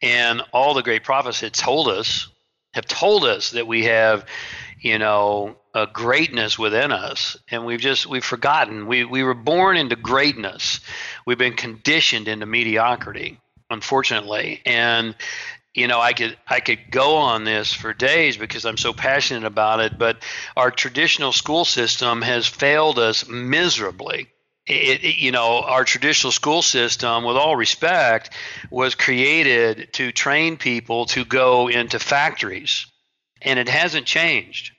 [0.00, 2.28] And all the great prophets had told us
[2.74, 4.24] have told us that we have,
[4.80, 8.86] you know, a greatness within us, and we've just we've forgotten.
[8.86, 10.80] We we were born into greatness.
[11.26, 15.14] We've been conditioned into mediocrity, unfortunately, and
[15.74, 19.44] you know i could i could go on this for days because i'm so passionate
[19.44, 20.18] about it but
[20.56, 24.28] our traditional school system has failed us miserably.
[24.64, 28.30] It, it, you know, our traditional school system, with all respect,
[28.70, 32.86] was created to train people to go into factories,
[33.40, 34.70] and it hasn't changed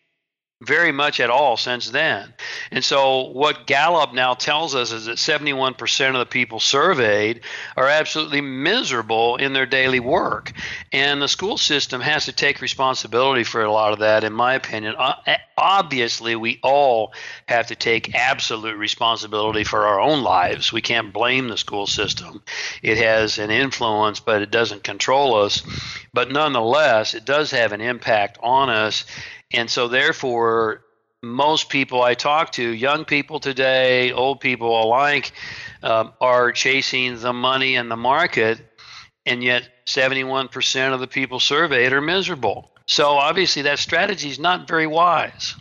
[0.66, 2.34] very much at all since then.
[2.72, 7.42] And so, what Gallup now tells us is that 71% of the people surveyed
[7.78, 10.52] are absolutely miserable in their daily work.
[10.92, 14.54] And the school system has to take responsibility for a lot of that, in my
[14.54, 14.96] opinion.
[14.98, 17.14] Uh, eh, obviously, we all
[17.48, 20.72] have to take absolute responsibility for our own lives.
[20.72, 22.42] We can't blame the school system.
[22.82, 25.64] It has an influence, but it doesn't control us.
[26.14, 29.06] But nonetheless, it does have an impact on us
[29.54, 30.84] and so, therefore,
[31.22, 35.32] most people I talk to, young people today, old people alike,
[35.84, 38.60] uh, are chasing the money and the market,
[39.26, 42.72] and yet 71% of the people surveyed are miserable.
[42.88, 45.56] So, obviously, that strategy is not very wise.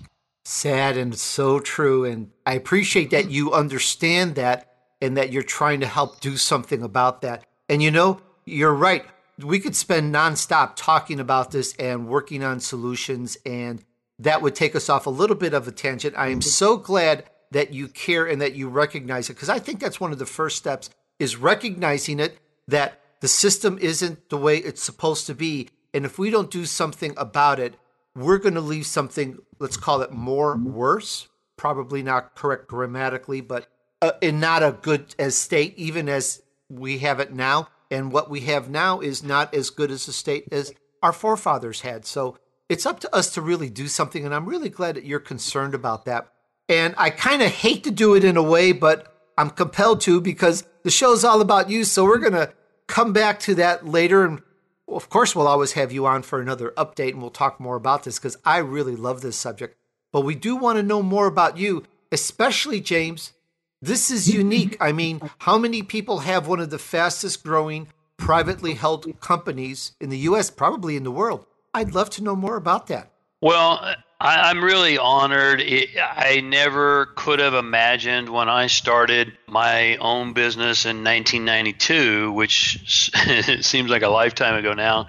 [0.45, 2.05] Sad and so true.
[2.05, 4.69] And I appreciate that you understand that
[5.01, 7.45] and that you're trying to help do something about that.
[7.69, 9.05] And you know, you're right
[9.43, 13.85] we could spend nonstop talking about this and working on solutions, and
[14.19, 16.15] that would take us off a little bit of a tangent.
[16.17, 16.49] I am mm-hmm.
[16.49, 20.13] so glad that you care and that you recognize it because I think that's one
[20.13, 22.39] of the first steps is recognizing it
[22.69, 26.65] that the system isn't the way it's supposed to be, and if we don't do
[26.65, 27.75] something about it,
[28.15, 29.39] we're going to leave something.
[29.59, 31.29] Let's call it more worse.
[31.57, 33.69] Probably not correct grammatically, but
[34.01, 38.31] uh, in not a good as state, even as we have it now and what
[38.31, 40.73] we have now is not as good as a state as
[41.03, 42.07] our forefathers had.
[42.07, 42.39] So
[42.69, 44.25] it's up to us to really do something.
[44.25, 46.33] And I'm really glad that you're concerned about that.
[46.71, 50.23] And I kind of hate to do it in a way, but I'm compelled to
[50.23, 51.85] because the show's all about you.
[51.85, 52.55] So we're going to
[52.87, 54.25] come back to that later.
[54.25, 54.41] And
[54.89, 58.05] of course, we'll always have you on for another update and we'll talk more about
[58.05, 59.77] this because I really love this subject.
[60.13, 63.35] But we do want to know more about you, especially James,
[63.83, 64.77] this is unique.
[64.81, 70.09] I mean, how many people have one of the fastest growing privately held companies in
[70.09, 71.45] the US, probably in the world?
[71.75, 73.11] I'd love to know more about that.
[73.41, 73.85] Well,
[74.21, 75.61] I, am really honored.
[76.01, 83.13] I never could have imagined when I started my own business in 1992, which
[83.63, 85.09] seems like a lifetime ago now,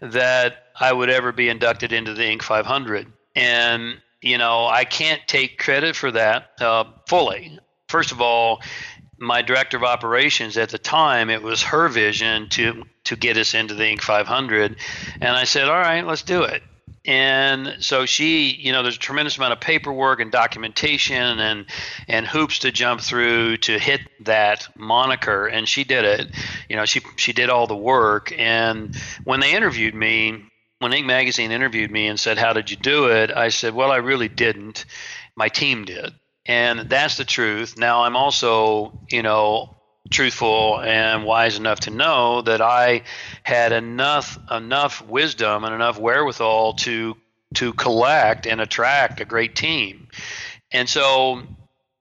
[0.00, 2.42] that I would ever be inducted into the Inc.
[2.42, 3.12] 500.
[3.36, 7.58] And you know, I can't take credit for that uh, fully
[7.94, 8.60] first of all,
[9.18, 13.54] my director of operations at the time, it was her vision to to get us
[13.54, 14.00] into the Inc.
[14.00, 14.74] 500,
[15.20, 16.60] and I said, "All right, let's do it."
[17.06, 21.66] And so she, you know, there's a tremendous amount of paperwork and documentation and
[22.08, 26.26] and hoops to jump through to hit that moniker, and she did it.
[26.68, 30.42] You know, she she did all the work, and when they interviewed me,
[30.80, 31.04] when Inc.
[31.04, 34.28] magazine interviewed me and said, "How did you do it?" I said, "Well, I really
[34.28, 34.84] didn't.
[35.36, 36.12] My team did."
[36.46, 37.76] And that's the truth.
[37.78, 39.76] Now I'm also, you know,
[40.10, 43.02] truthful and wise enough to know that I
[43.42, 47.16] had enough enough wisdom and enough wherewithal to
[47.54, 50.08] to collect and attract a great team.
[50.72, 51.42] And so,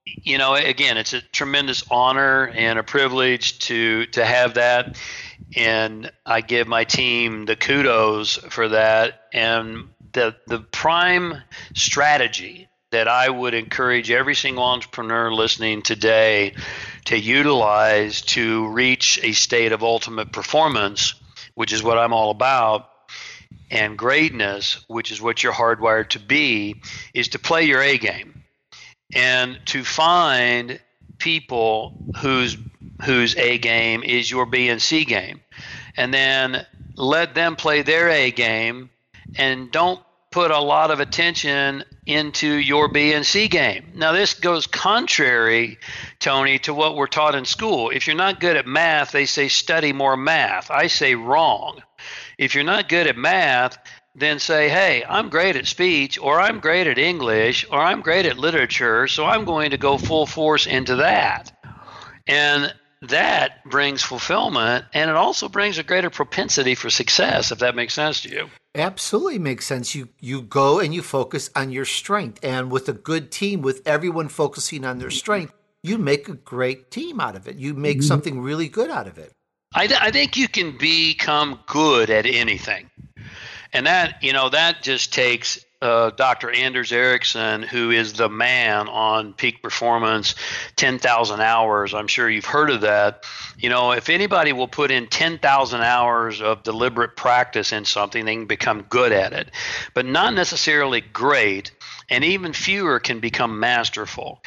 [0.06, 4.98] you know, again, it's a tremendous honor and a privilege to to have that
[5.56, 11.42] and I give my team the kudos for that and the the prime
[11.74, 16.54] strategy that I would encourage every single entrepreneur listening today
[17.06, 21.16] to utilize to reach a state of ultimate performance,
[21.56, 22.90] which is what I'm all about,
[23.72, 26.82] and greatness, which is what you're hardwired to be,
[27.16, 28.44] is to play your A game
[29.16, 30.80] and to find
[31.18, 32.56] people whose
[33.04, 35.42] whose A game is your B and C game.
[35.98, 36.64] And then
[36.96, 38.92] let them play their A game
[39.36, 40.00] and don't
[40.34, 43.92] put a lot of attention into your B and C game.
[43.94, 45.78] Now, this goes contrary,
[46.20, 47.92] Tony, to what we're taught in school.
[47.92, 50.72] If you're not good at math, they say study more math.
[50.72, 51.84] I say wrong.
[52.40, 53.78] If you're not good at math,
[54.16, 58.26] then say, hey, I'm great at speech, or I'm great at English, or I'm great
[58.26, 61.52] at literature, so I'm going to go full force into that.
[62.26, 62.74] And
[63.10, 67.94] that brings fulfillment and it also brings a greater propensity for success, if that makes
[67.94, 68.50] sense to you.
[68.76, 69.94] Absolutely makes sense.
[69.94, 72.40] You you go and you focus on your strength.
[72.44, 76.90] And with a good team, with everyone focusing on their strength, you make a great
[76.90, 77.56] team out of it.
[77.58, 78.08] You make mm-hmm.
[78.08, 79.32] something really good out of it.
[79.76, 82.90] I, th- I think you can become good at anything.
[83.74, 86.50] And that, you know, that just takes uh, Dr.
[86.50, 90.36] Anders Ericsson, who is the man on peak performance,
[90.78, 91.94] 10,000 hours.
[91.94, 93.26] I'm sure you've heard of that.
[93.58, 98.36] You know, if anybody will put in 10,000 hours of deliberate practice in something, they
[98.36, 99.52] can become good at it,
[99.94, 101.72] but not necessarily great.
[102.10, 104.42] And even fewer can become masterful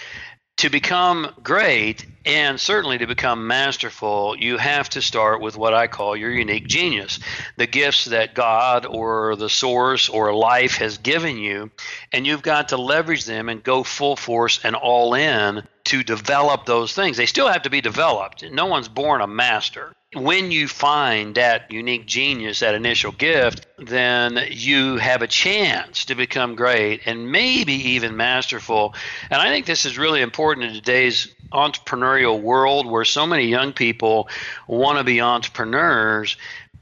[0.57, 5.87] to become great and certainly to become masterful, you have to start with what I
[5.87, 7.21] call your unique genius
[7.57, 11.71] the gifts that God or the source or life has given you.
[12.13, 16.67] And you've got to leverage them and go full force and all in to develop
[16.67, 17.17] those things.
[17.17, 18.43] They still have to be developed.
[18.51, 24.39] No one's born a master when you find that unique genius, that initial gift, then
[24.51, 28.95] you have a chance to become great and maybe even masterful.
[29.31, 33.73] And I think this is really important in today's entrepreneurial world where so many young
[33.73, 34.29] people
[34.67, 36.37] want to be entrepreneurs.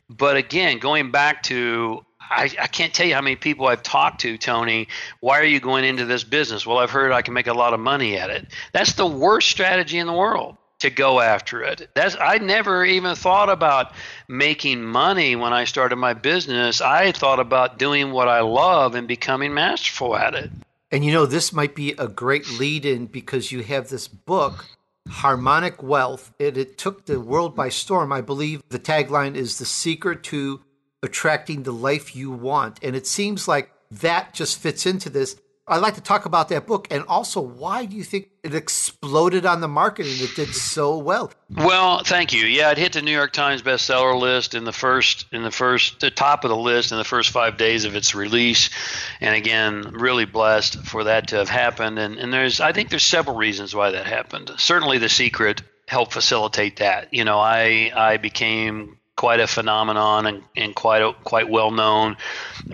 [0.08, 4.22] But again, going back to I, I, can't tell you how many people I've talked
[4.22, 4.88] to, Tony.
[5.20, 6.66] Why are you going into this business?
[6.66, 8.46] Well, I've heard I can make a lot of money at it.
[8.72, 11.88] That's the worst strategy in the world to go after it.
[11.94, 13.92] That's I never even thought about
[14.28, 16.80] making money when I started my business.
[16.80, 20.50] I thought about doing what I love and becoming masterful at it.
[20.90, 24.66] And you know, this might be a great lead in because you have this book,
[25.08, 26.32] Harmonic Wealth.
[26.38, 28.12] It, it took the world by storm.
[28.12, 30.60] I believe the tagline is the secret to
[31.02, 32.78] attracting the life you want.
[32.82, 35.40] And it seems like that just fits into this.
[35.66, 39.46] I'd like to talk about that book and also why do you think it exploded
[39.46, 41.32] on the market and it did so well?
[41.48, 42.44] Well, thank you.
[42.44, 46.00] Yeah, it hit the New York Times bestseller list in the first in the first
[46.00, 48.68] the top of the list in the first 5 days of its release.
[49.20, 53.04] And again, really blessed for that to have happened and and there's I think there's
[53.04, 54.50] several reasons why that happened.
[54.58, 57.12] Certainly the secret helped facilitate that.
[57.14, 62.16] You know, I I became quite a phenomenon and, and quite a, quite well known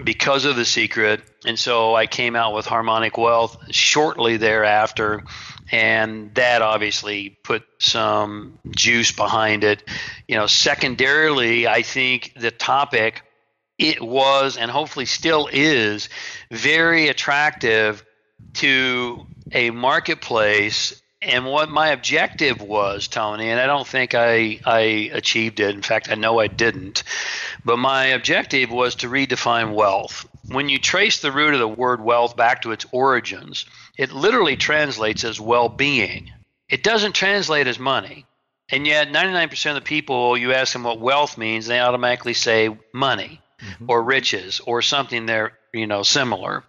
[0.04, 1.22] because of the secret.
[1.46, 5.24] And so I came out with Harmonic Wealth shortly thereafter,
[5.72, 9.82] and that obviously put some juice behind it.
[10.28, 13.22] You know, secondarily, I think the topic
[13.78, 16.10] it was and hopefully still is
[16.50, 18.04] very attractive
[18.54, 25.10] to a marketplace and what my objective was, Tony, and I don't think I, I
[25.12, 25.74] achieved it.
[25.74, 27.02] In fact, I know I didn't.
[27.62, 30.26] But my objective was to redefine wealth.
[30.48, 33.66] When you trace the root of the word wealth back to its origins,
[33.98, 36.32] it literally translates as well being.
[36.70, 38.24] It doesn't translate as money.
[38.70, 42.78] And yet, 99% of the people, you ask them what wealth means, they automatically say
[42.94, 43.90] money mm-hmm.
[43.90, 46.64] or riches or something there, you know, similar.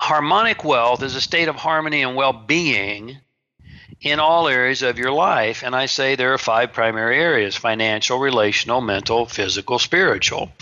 [0.00, 3.18] Harmonic wealth is a state of harmony and well being
[4.02, 5.62] in all areas of your life.
[5.62, 10.52] And I say there are five primary areas financial, relational, mental, physical, spiritual.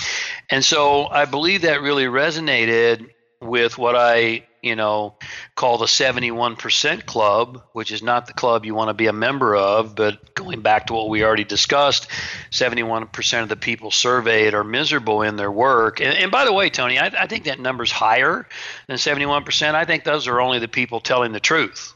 [0.50, 3.10] And so I believe that really resonated
[3.40, 5.14] with what I, you know,
[5.54, 9.56] call the 71% club, which is not the club you want to be a member
[9.56, 12.08] of, but going back to what we already discussed,
[12.50, 16.00] 71% of the people surveyed are miserable in their work.
[16.00, 18.46] And, and by the way, Tony, I, I think that number's higher
[18.86, 19.74] than 71%.
[19.74, 21.94] I think those are only the people telling the truth.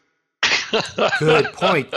[1.18, 1.90] Good point.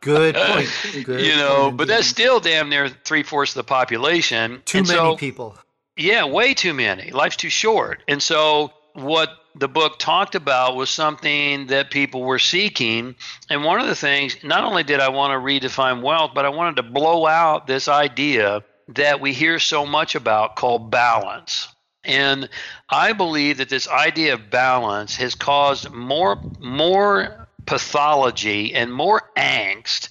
[0.00, 0.68] Good point.
[1.04, 4.62] Good you know, point but that's still damn near three fourths of the population.
[4.64, 5.56] Too and many so, people.
[5.96, 7.10] Yeah, way too many.
[7.10, 8.02] Life's too short.
[8.08, 13.14] And so, what the book talked about was something that people were seeking.
[13.50, 16.48] And one of the things, not only did I want to redefine wealth, but I
[16.48, 21.68] wanted to blow out this idea that we hear so much about called balance.
[22.04, 22.48] And
[22.88, 30.08] I believe that this idea of balance has caused more more pathology and more angst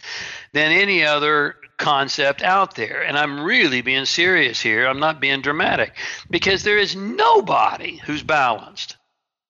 [0.53, 3.03] than any other concept out there.
[3.03, 4.87] And I'm really being serious here.
[4.87, 5.97] I'm not being dramatic
[6.29, 8.97] because there is nobody who's balanced.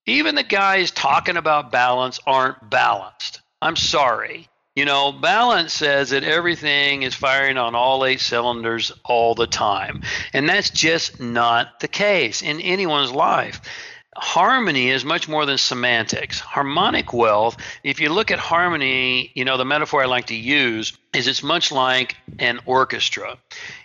[0.08, 3.42] Even the guys talking about balance aren't balanced.
[3.62, 4.48] I'm sorry.
[4.76, 10.02] You know, balance says that everything is firing on all eight cylinders all the time.
[10.32, 13.62] And that's just not the case in anyone's life.
[14.16, 16.40] Harmony is much more than semantics.
[16.40, 20.92] Harmonic wealth, if you look at harmony, you know, the metaphor I like to use
[21.14, 23.38] is it's much like an orchestra,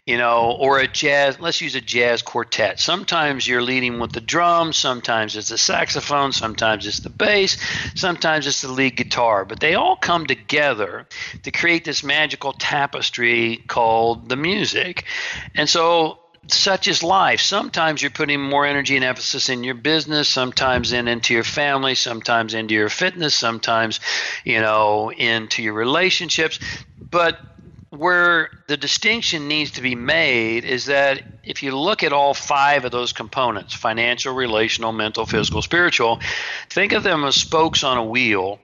[0.04, 2.80] you know, or a jazz, let's use a jazz quartet.
[2.80, 7.56] Sometimes you're leading with the drums, sometimes it's the saxophone, sometimes it's the bass,
[7.94, 11.06] sometimes it's the lead guitar, but they all come together
[11.44, 15.04] to create this magical tapestry called the music.
[15.54, 16.18] And so
[16.48, 17.40] such is life.
[17.40, 21.94] Sometimes you're putting more energy and emphasis in your business, sometimes in into your family,
[21.94, 24.00] sometimes into your fitness, sometimes,
[24.44, 26.58] you know, into your relationships.
[26.98, 27.38] But
[27.90, 32.84] where the distinction needs to be made is that if you look at all five
[32.84, 36.20] of those components financial, relational, mental, physical, spiritual
[36.68, 38.60] think of them as spokes on a wheel.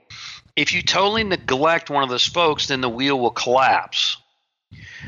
[0.55, 4.17] If you totally neglect one of the spokes, then the wheel will collapse.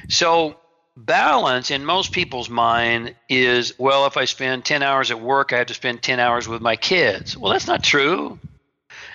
[0.10, 0.56] So,
[0.98, 5.58] balance in most people's mind is well if i spend 10 hours at work i
[5.58, 7.38] have to spend 10 hours with my kids.
[7.38, 8.40] Well that's not true.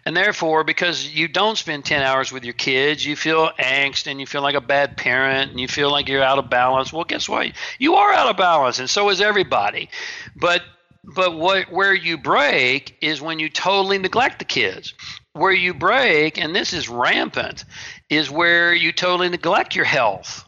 [0.04, 4.20] And therefore because you don't spend 10 hours with your kids you feel angst and
[4.20, 6.92] you feel like a bad parent and you feel like you're out of balance.
[6.92, 7.52] Well guess what?
[7.78, 9.88] You are out of balance and so is everybody.
[10.36, 10.62] But
[11.02, 14.92] but what where you break is when you totally neglect the kids.
[15.32, 17.64] Where you break and this is rampant
[18.10, 20.44] is where you totally neglect your health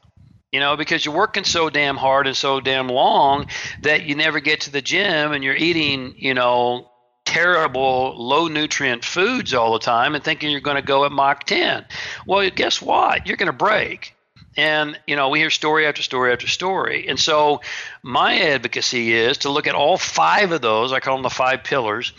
[0.52, 3.46] you know, because you're working so damn hard and so damn long
[3.80, 6.90] that you never get to the gym and you're eating, you know,
[7.24, 11.44] terrible low nutrient foods all the time and thinking you're going to go at Mach
[11.44, 11.86] 10.
[12.26, 13.26] Well, guess what?
[13.26, 14.14] You're going to break.
[14.56, 17.08] And, you know, we hear story after story after story.
[17.08, 17.62] And so
[18.02, 21.64] my advocacy is to look at all five of those, I call them the five
[21.64, 22.12] pillars,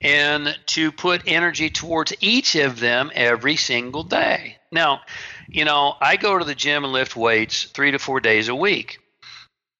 [0.00, 4.56] and to put energy towards each of them every single day.
[4.70, 5.00] Now,
[5.50, 8.54] you know, I go to the gym and lift weights three to four days a
[8.54, 8.98] week,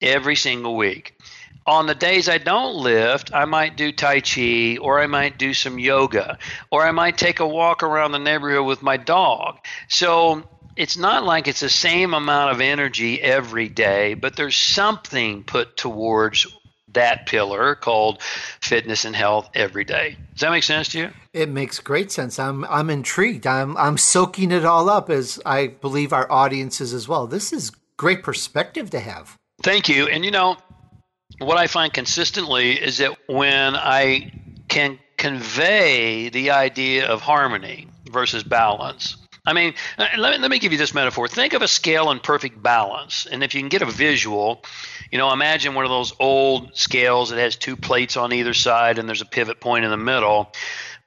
[0.01, 1.17] every single week.
[1.67, 5.55] On the days I don't lift, I might do Tai Chi or I might do
[5.55, 6.39] some yoga
[6.71, 9.59] or I might take a walk around the neighborhood with my dog.
[9.89, 10.43] So
[10.77, 15.77] it's not like it's the same amount of energy every day, but there's something put
[15.77, 16.47] towards
[16.93, 18.23] that pillar called
[18.61, 20.17] fitness and health every day.
[20.33, 21.11] Does that make sense to you?
[21.33, 22.39] It makes great sense.
[22.39, 23.47] I'm I'm intrigued.
[23.47, 27.27] I'm I'm soaking it all up as I believe our audiences as well.
[27.27, 29.37] This is great perspective to have.
[29.63, 30.07] Thank you.
[30.09, 30.57] And you know,
[31.39, 34.33] what I find consistently is that when I
[34.69, 39.17] can convey the idea of harmony versus balance,
[39.47, 41.29] I mean, let me, let me give you this metaphor.
[41.29, 43.27] Think of a scale in perfect balance.
[43.27, 44.63] And if you can get a visual,
[45.11, 48.99] you know, imagine one of those old scales that has two plates on either side
[48.99, 50.53] and there's a pivot point in the middle.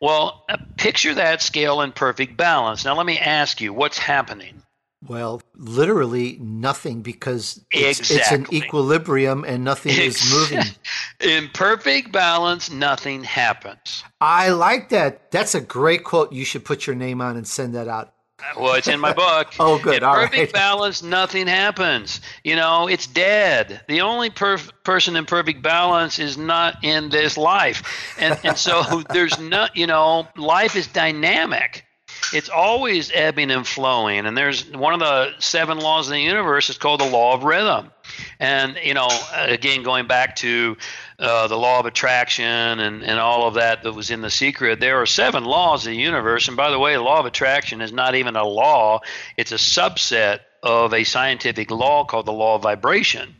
[0.02, 2.84] Well, uh, picture that scale in perfect balance.
[2.84, 4.62] Now, let me ask you, what's happening?
[5.08, 8.16] Well, literally nothing because it's, exactly.
[8.18, 10.74] it's an equilibrium and nothing is moving.
[11.20, 14.04] in perfect balance, nothing happens.
[14.22, 15.32] I like that.
[15.32, 16.32] That's a great quote.
[16.32, 18.14] You should put your name on and send that out.
[18.58, 19.54] Well, it's in my book.
[19.60, 19.98] oh, good.
[19.98, 20.54] In All perfect right.
[20.54, 22.22] balance, nothing happens.
[22.44, 23.82] You know, it's dead.
[23.88, 29.04] The only perf- person in perfect balance is not in this life, and and so
[29.10, 29.76] there's not.
[29.76, 31.86] You know, life is dynamic.
[32.34, 36.70] It's always ebbing and flowing, and there's one of the seven laws of the universe
[36.70, 37.92] is called the law of rhythm.
[38.40, 40.78] And you know, again, going back to
[41.20, 44.80] uh, the law of attraction and, and all of that that was in the secret,
[44.80, 46.48] there are seven laws of the universe.
[46.48, 49.02] And by the way, the law of attraction is not even a law;
[49.38, 53.36] it's a subset of a scientific law called the law of vibration.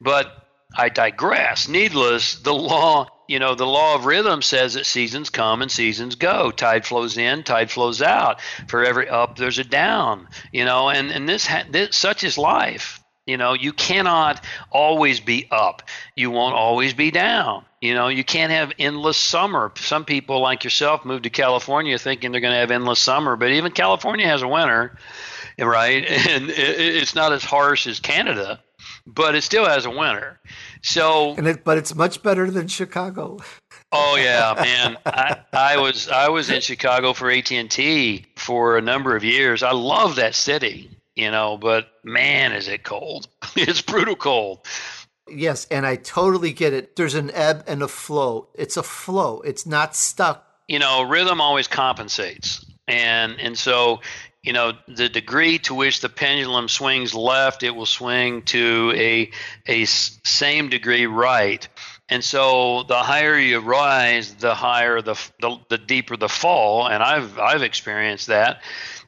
[0.00, 0.46] But
[0.76, 1.68] I digress.
[1.68, 6.16] Needless, the law, you know, the law of rhythm says that seasons come and seasons
[6.16, 6.50] go.
[6.50, 8.40] Tide flows in, tide flows out.
[8.68, 10.28] For every up, there's a down.
[10.52, 13.00] You know, and and this, ha- this such is life.
[13.26, 15.82] You know, you cannot always be up.
[16.14, 17.64] You won't always be down.
[17.80, 19.72] You know, you can't have endless summer.
[19.76, 23.50] Some people like yourself move to California thinking they're going to have endless summer, but
[23.50, 24.96] even California has a winter,
[25.58, 26.04] right?
[26.28, 28.62] And it's not as harsh as Canada,
[29.06, 30.40] but it still has a winter.
[30.82, 33.38] So, and it, but it's much better than Chicago.
[33.92, 34.96] oh yeah, man.
[35.04, 39.24] I, I was I was in Chicago for AT and T for a number of
[39.24, 39.62] years.
[39.62, 43.26] I love that city, you know, but man, is it cold!
[43.56, 44.60] it's brutal cold.
[45.28, 46.94] Yes, and I totally get it.
[46.94, 48.48] There's an ebb and a flow.
[48.54, 49.40] It's a flow.
[49.40, 50.44] It's not stuck.
[50.68, 54.00] You know, rhythm always compensates, and and so
[54.46, 59.30] you know the degree to which the pendulum swings left it will swing to a
[59.66, 61.68] a same degree right
[62.08, 67.02] and so the higher you rise the higher the, the the deeper the fall and
[67.02, 68.62] i've i've experienced that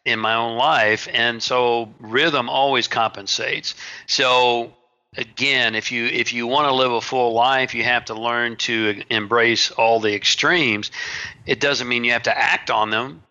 [0.08, 3.74] in my own life and so rhythm always compensates
[4.06, 4.72] so
[5.16, 8.56] again, if you if you want to live a full life, you have to learn
[8.56, 10.90] to embrace all the extremes.
[11.46, 13.22] It doesn't mean you have to act on them,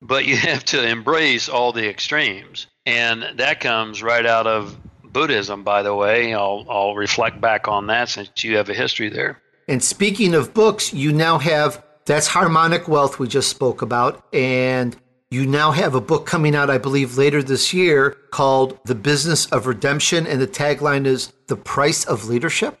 [0.00, 2.66] but you have to embrace all the extremes.
[2.86, 6.34] And that comes right out of Buddhism, by the way.
[6.34, 9.40] I'll, I'll reflect back on that since you have a history there.
[9.68, 14.22] And speaking of books, you now have that's Harmonic Wealth we just spoke about.
[14.34, 14.94] And
[15.30, 19.46] you now have a book coming out, I believe, later this year called The Business
[19.46, 20.26] of Redemption.
[20.26, 22.78] And the tagline is The Price of Leadership.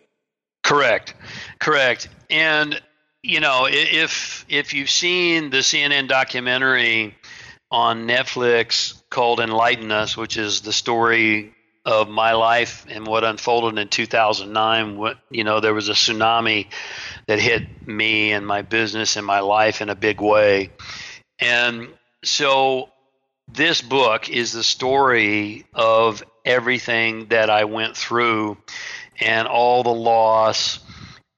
[0.62, 1.14] Correct.
[1.58, 2.08] Correct.
[2.30, 2.80] And
[3.22, 7.16] you know, if if you've seen the CNN documentary
[7.70, 13.78] on Netflix called Enlighten Us, which is the story of my life and what unfolded
[13.78, 16.66] in 2009 what you know there was a tsunami
[17.26, 20.70] that hit me and my business and my life in a big way
[21.40, 21.88] and
[22.24, 22.90] so
[23.52, 28.56] this book is the story of everything that I went through
[29.20, 30.80] and all the loss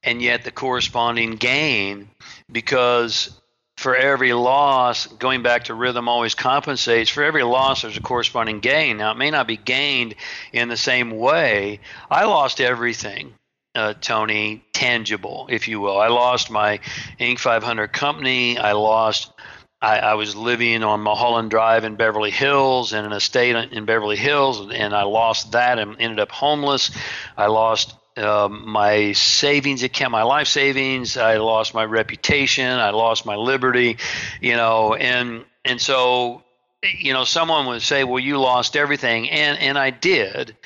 [0.02, 2.08] and yet the corresponding gain
[2.50, 3.40] because
[3.76, 8.60] for every loss, going back to rhythm always compensates, for every loss, there's a corresponding
[8.60, 8.96] gain.
[8.96, 10.14] Now, it may not be gained
[10.52, 11.80] in the same way.
[12.10, 13.34] I lost everything.
[13.74, 16.00] Uh, Tony, tangible, if you will.
[16.00, 16.80] I lost my
[17.20, 17.38] Inc.
[17.38, 18.56] 500 company.
[18.56, 19.30] I lost
[19.80, 24.16] I, I, was living on Mulholland Drive in Beverly Hills in an estate in Beverly
[24.16, 26.90] Hills, and I lost that and ended up homeless.
[27.36, 31.18] I lost um, my savings account, my life savings.
[31.18, 32.66] I lost my reputation.
[32.66, 33.98] I lost my liberty,
[34.40, 36.42] you know, and and so
[36.82, 40.56] you know, someone would say, "Well, you lost everything," and and I did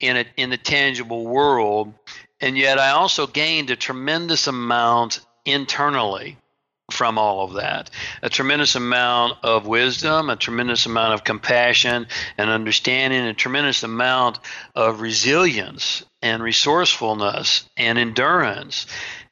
[0.00, 1.92] in a, in the tangible world,
[2.40, 6.36] and yet I also gained a tremendous amount internally
[6.92, 7.90] from all of that.
[8.22, 12.06] A tremendous amount of wisdom, a tremendous amount of compassion
[12.38, 14.38] and understanding, a tremendous amount
[14.74, 18.86] of resilience and resourcefulness and endurance.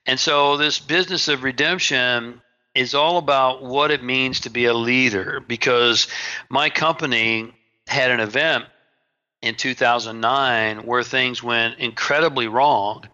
[0.07, 2.41] And so, this business of redemption
[2.75, 6.09] is all about what it means to be a leader because
[6.49, 7.53] my company
[7.87, 8.65] had an event
[9.43, 13.05] in 2009 where things went incredibly wrong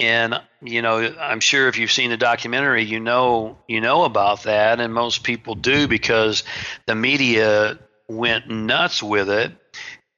[0.00, 4.42] and you know i'm sure if you've seen the documentary you know you know about
[4.44, 4.80] that.
[4.80, 6.42] And most people do because
[6.86, 7.78] the media
[8.08, 9.52] went nuts with it.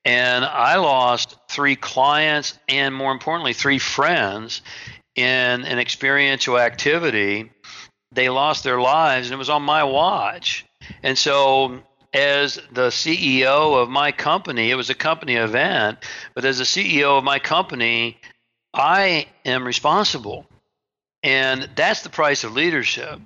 [0.05, 4.63] And i lost three clients and more importantly three friends
[5.15, 7.51] in an experiential activity.
[8.13, 10.65] They lost their lives and it was on my watch.
[11.03, 11.83] And so
[12.15, 15.99] as the CEO of my company, it was a company event,
[16.35, 18.19] but as the CEO of my company,
[18.75, 20.47] I am responsible.
[21.23, 23.21] And that's the price of leadership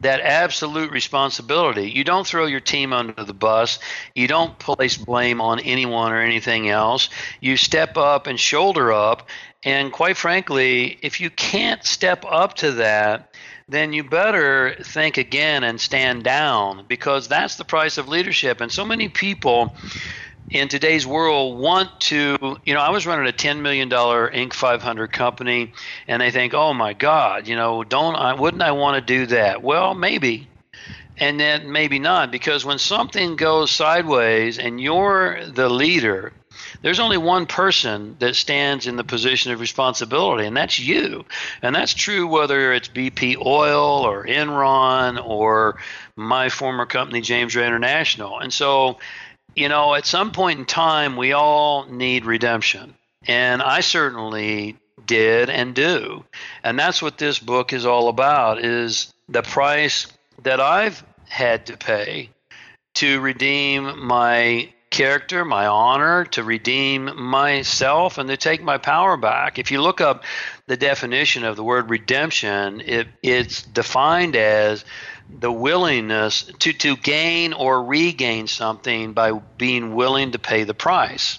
[0.00, 1.90] that absolute responsibility.
[1.90, 3.78] You don't throw your team under the bus.
[4.14, 7.08] You don't place blame on anyone or anything else.
[7.40, 9.28] You step up and shoulder up.
[9.64, 13.34] And quite frankly, if you can't step up to that,
[13.68, 18.60] then you better think again and stand down because that's the price of leadership.
[18.60, 19.74] And so many people
[20.50, 25.12] in today's world want to you know i was running a $10 million inc 500
[25.12, 25.72] company
[26.06, 29.26] and they think oh my god you know don't i wouldn't i want to do
[29.26, 30.48] that well maybe
[31.18, 36.32] and then maybe not because when something goes sideways and you're the leader
[36.82, 41.24] there's only one person that stands in the position of responsibility, and that's you.
[41.62, 45.78] And that's true whether it's BP Oil or Enron or
[46.16, 48.38] my former company, James Ray International.
[48.38, 48.98] And so
[49.56, 52.94] you know, at some point in time, we all need redemption.
[53.26, 54.76] And I certainly
[55.06, 56.24] did and do.
[56.62, 60.06] And that's what this book is all about is the price
[60.42, 62.30] that I've had to pay
[62.94, 69.58] to redeem my character, my honor, to redeem myself, and to take my power back.
[69.58, 70.24] If you look up
[70.66, 74.84] the definition of the word redemption, it, it's defined as
[75.38, 81.38] the willingness to, to gain or regain something by being willing to pay the price.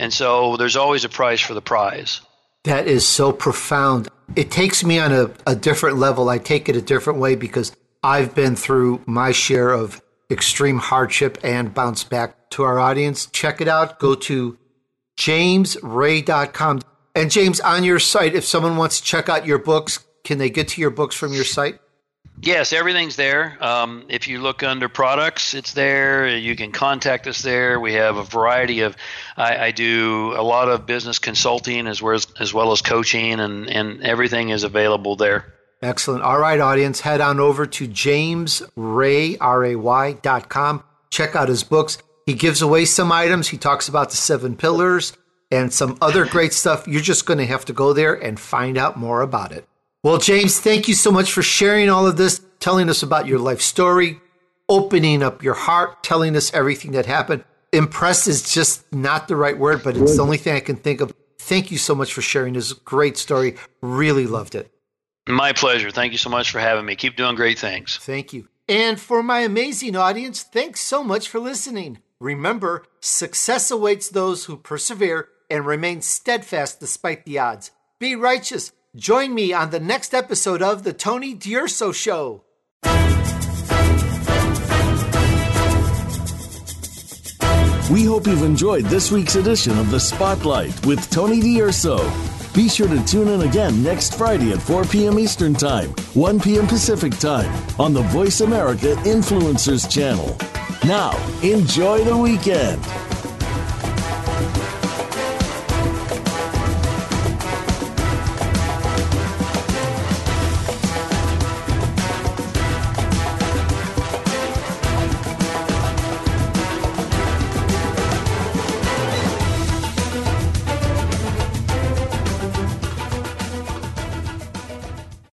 [0.00, 2.20] And so there's always a price for the prize.
[2.64, 4.08] That is so profound.
[4.36, 6.28] It takes me on a, a different level.
[6.28, 10.00] I take it a different way because I've been through my share of
[10.30, 12.34] extreme hardship and bounce back.
[12.50, 13.98] To our audience, check it out.
[13.98, 14.56] Go to
[15.18, 16.80] jamesray.com.
[17.14, 20.48] And James, on your site, if someone wants to check out your books, can they
[20.48, 21.78] get to your books from your site?
[22.40, 23.56] Yes, everything's there.
[23.60, 26.28] Um, if you look under products, it's there.
[26.36, 27.80] You can contact us there.
[27.80, 28.96] We have a variety of.
[29.36, 33.40] I, I do a lot of business consulting as well as, as well as coaching,
[33.40, 35.52] and and everything is available there.
[35.82, 36.22] Excellent.
[36.22, 40.82] All right, audience, head on over to jamesray.com.
[41.10, 41.98] Check out his books.
[42.26, 43.48] He gives away some items.
[43.48, 45.12] He talks about the seven pillars.
[45.50, 46.86] and some other great stuff.
[46.86, 49.66] You're just going to have to go there and find out more about it.
[50.08, 53.38] Well, James, thank you so much for sharing all of this, telling us about your
[53.38, 54.18] life story,
[54.66, 57.44] opening up your heart, telling us everything that happened.
[57.74, 61.02] Impressed is just not the right word, but it's the only thing I can think
[61.02, 61.12] of.
[61.36, 63.56] Thank you so much for sharing this great story.
[63.82, 64.72] Really loved it.
[65.28, 65.90] My pleasure.
[65.90, 66.96] Thank you so much for having me.
[66.96, 67.98] Keep doing great things.
[67.98, 68.48] Thank you.
[68.66, 71.98] And for my amazing audience, thanks so much for listening.
[72.18, 77.72] Remember, success awaits those who persevere and remain steadfast despite the odds.
[77.98, 78.72] Be righteous.
[78.96, 82.44] Join me on the next episode of The Tony D'Urso Show.
[87.90, 91.98] We hope you've enjoyed this week's edition of The Spotlight with Tony D'Urso.
[92.54, 95.18] Be sure to tune in again next Friday at 4 p.m.
[95.18, 96.66] Eastern Time, 1 p.m.
[96.66, 100.34] Pacific Time on the Voice America Influencers channel.
[100.86, 101.12] Now,
[101.42, 102.82] enjoy the weekend.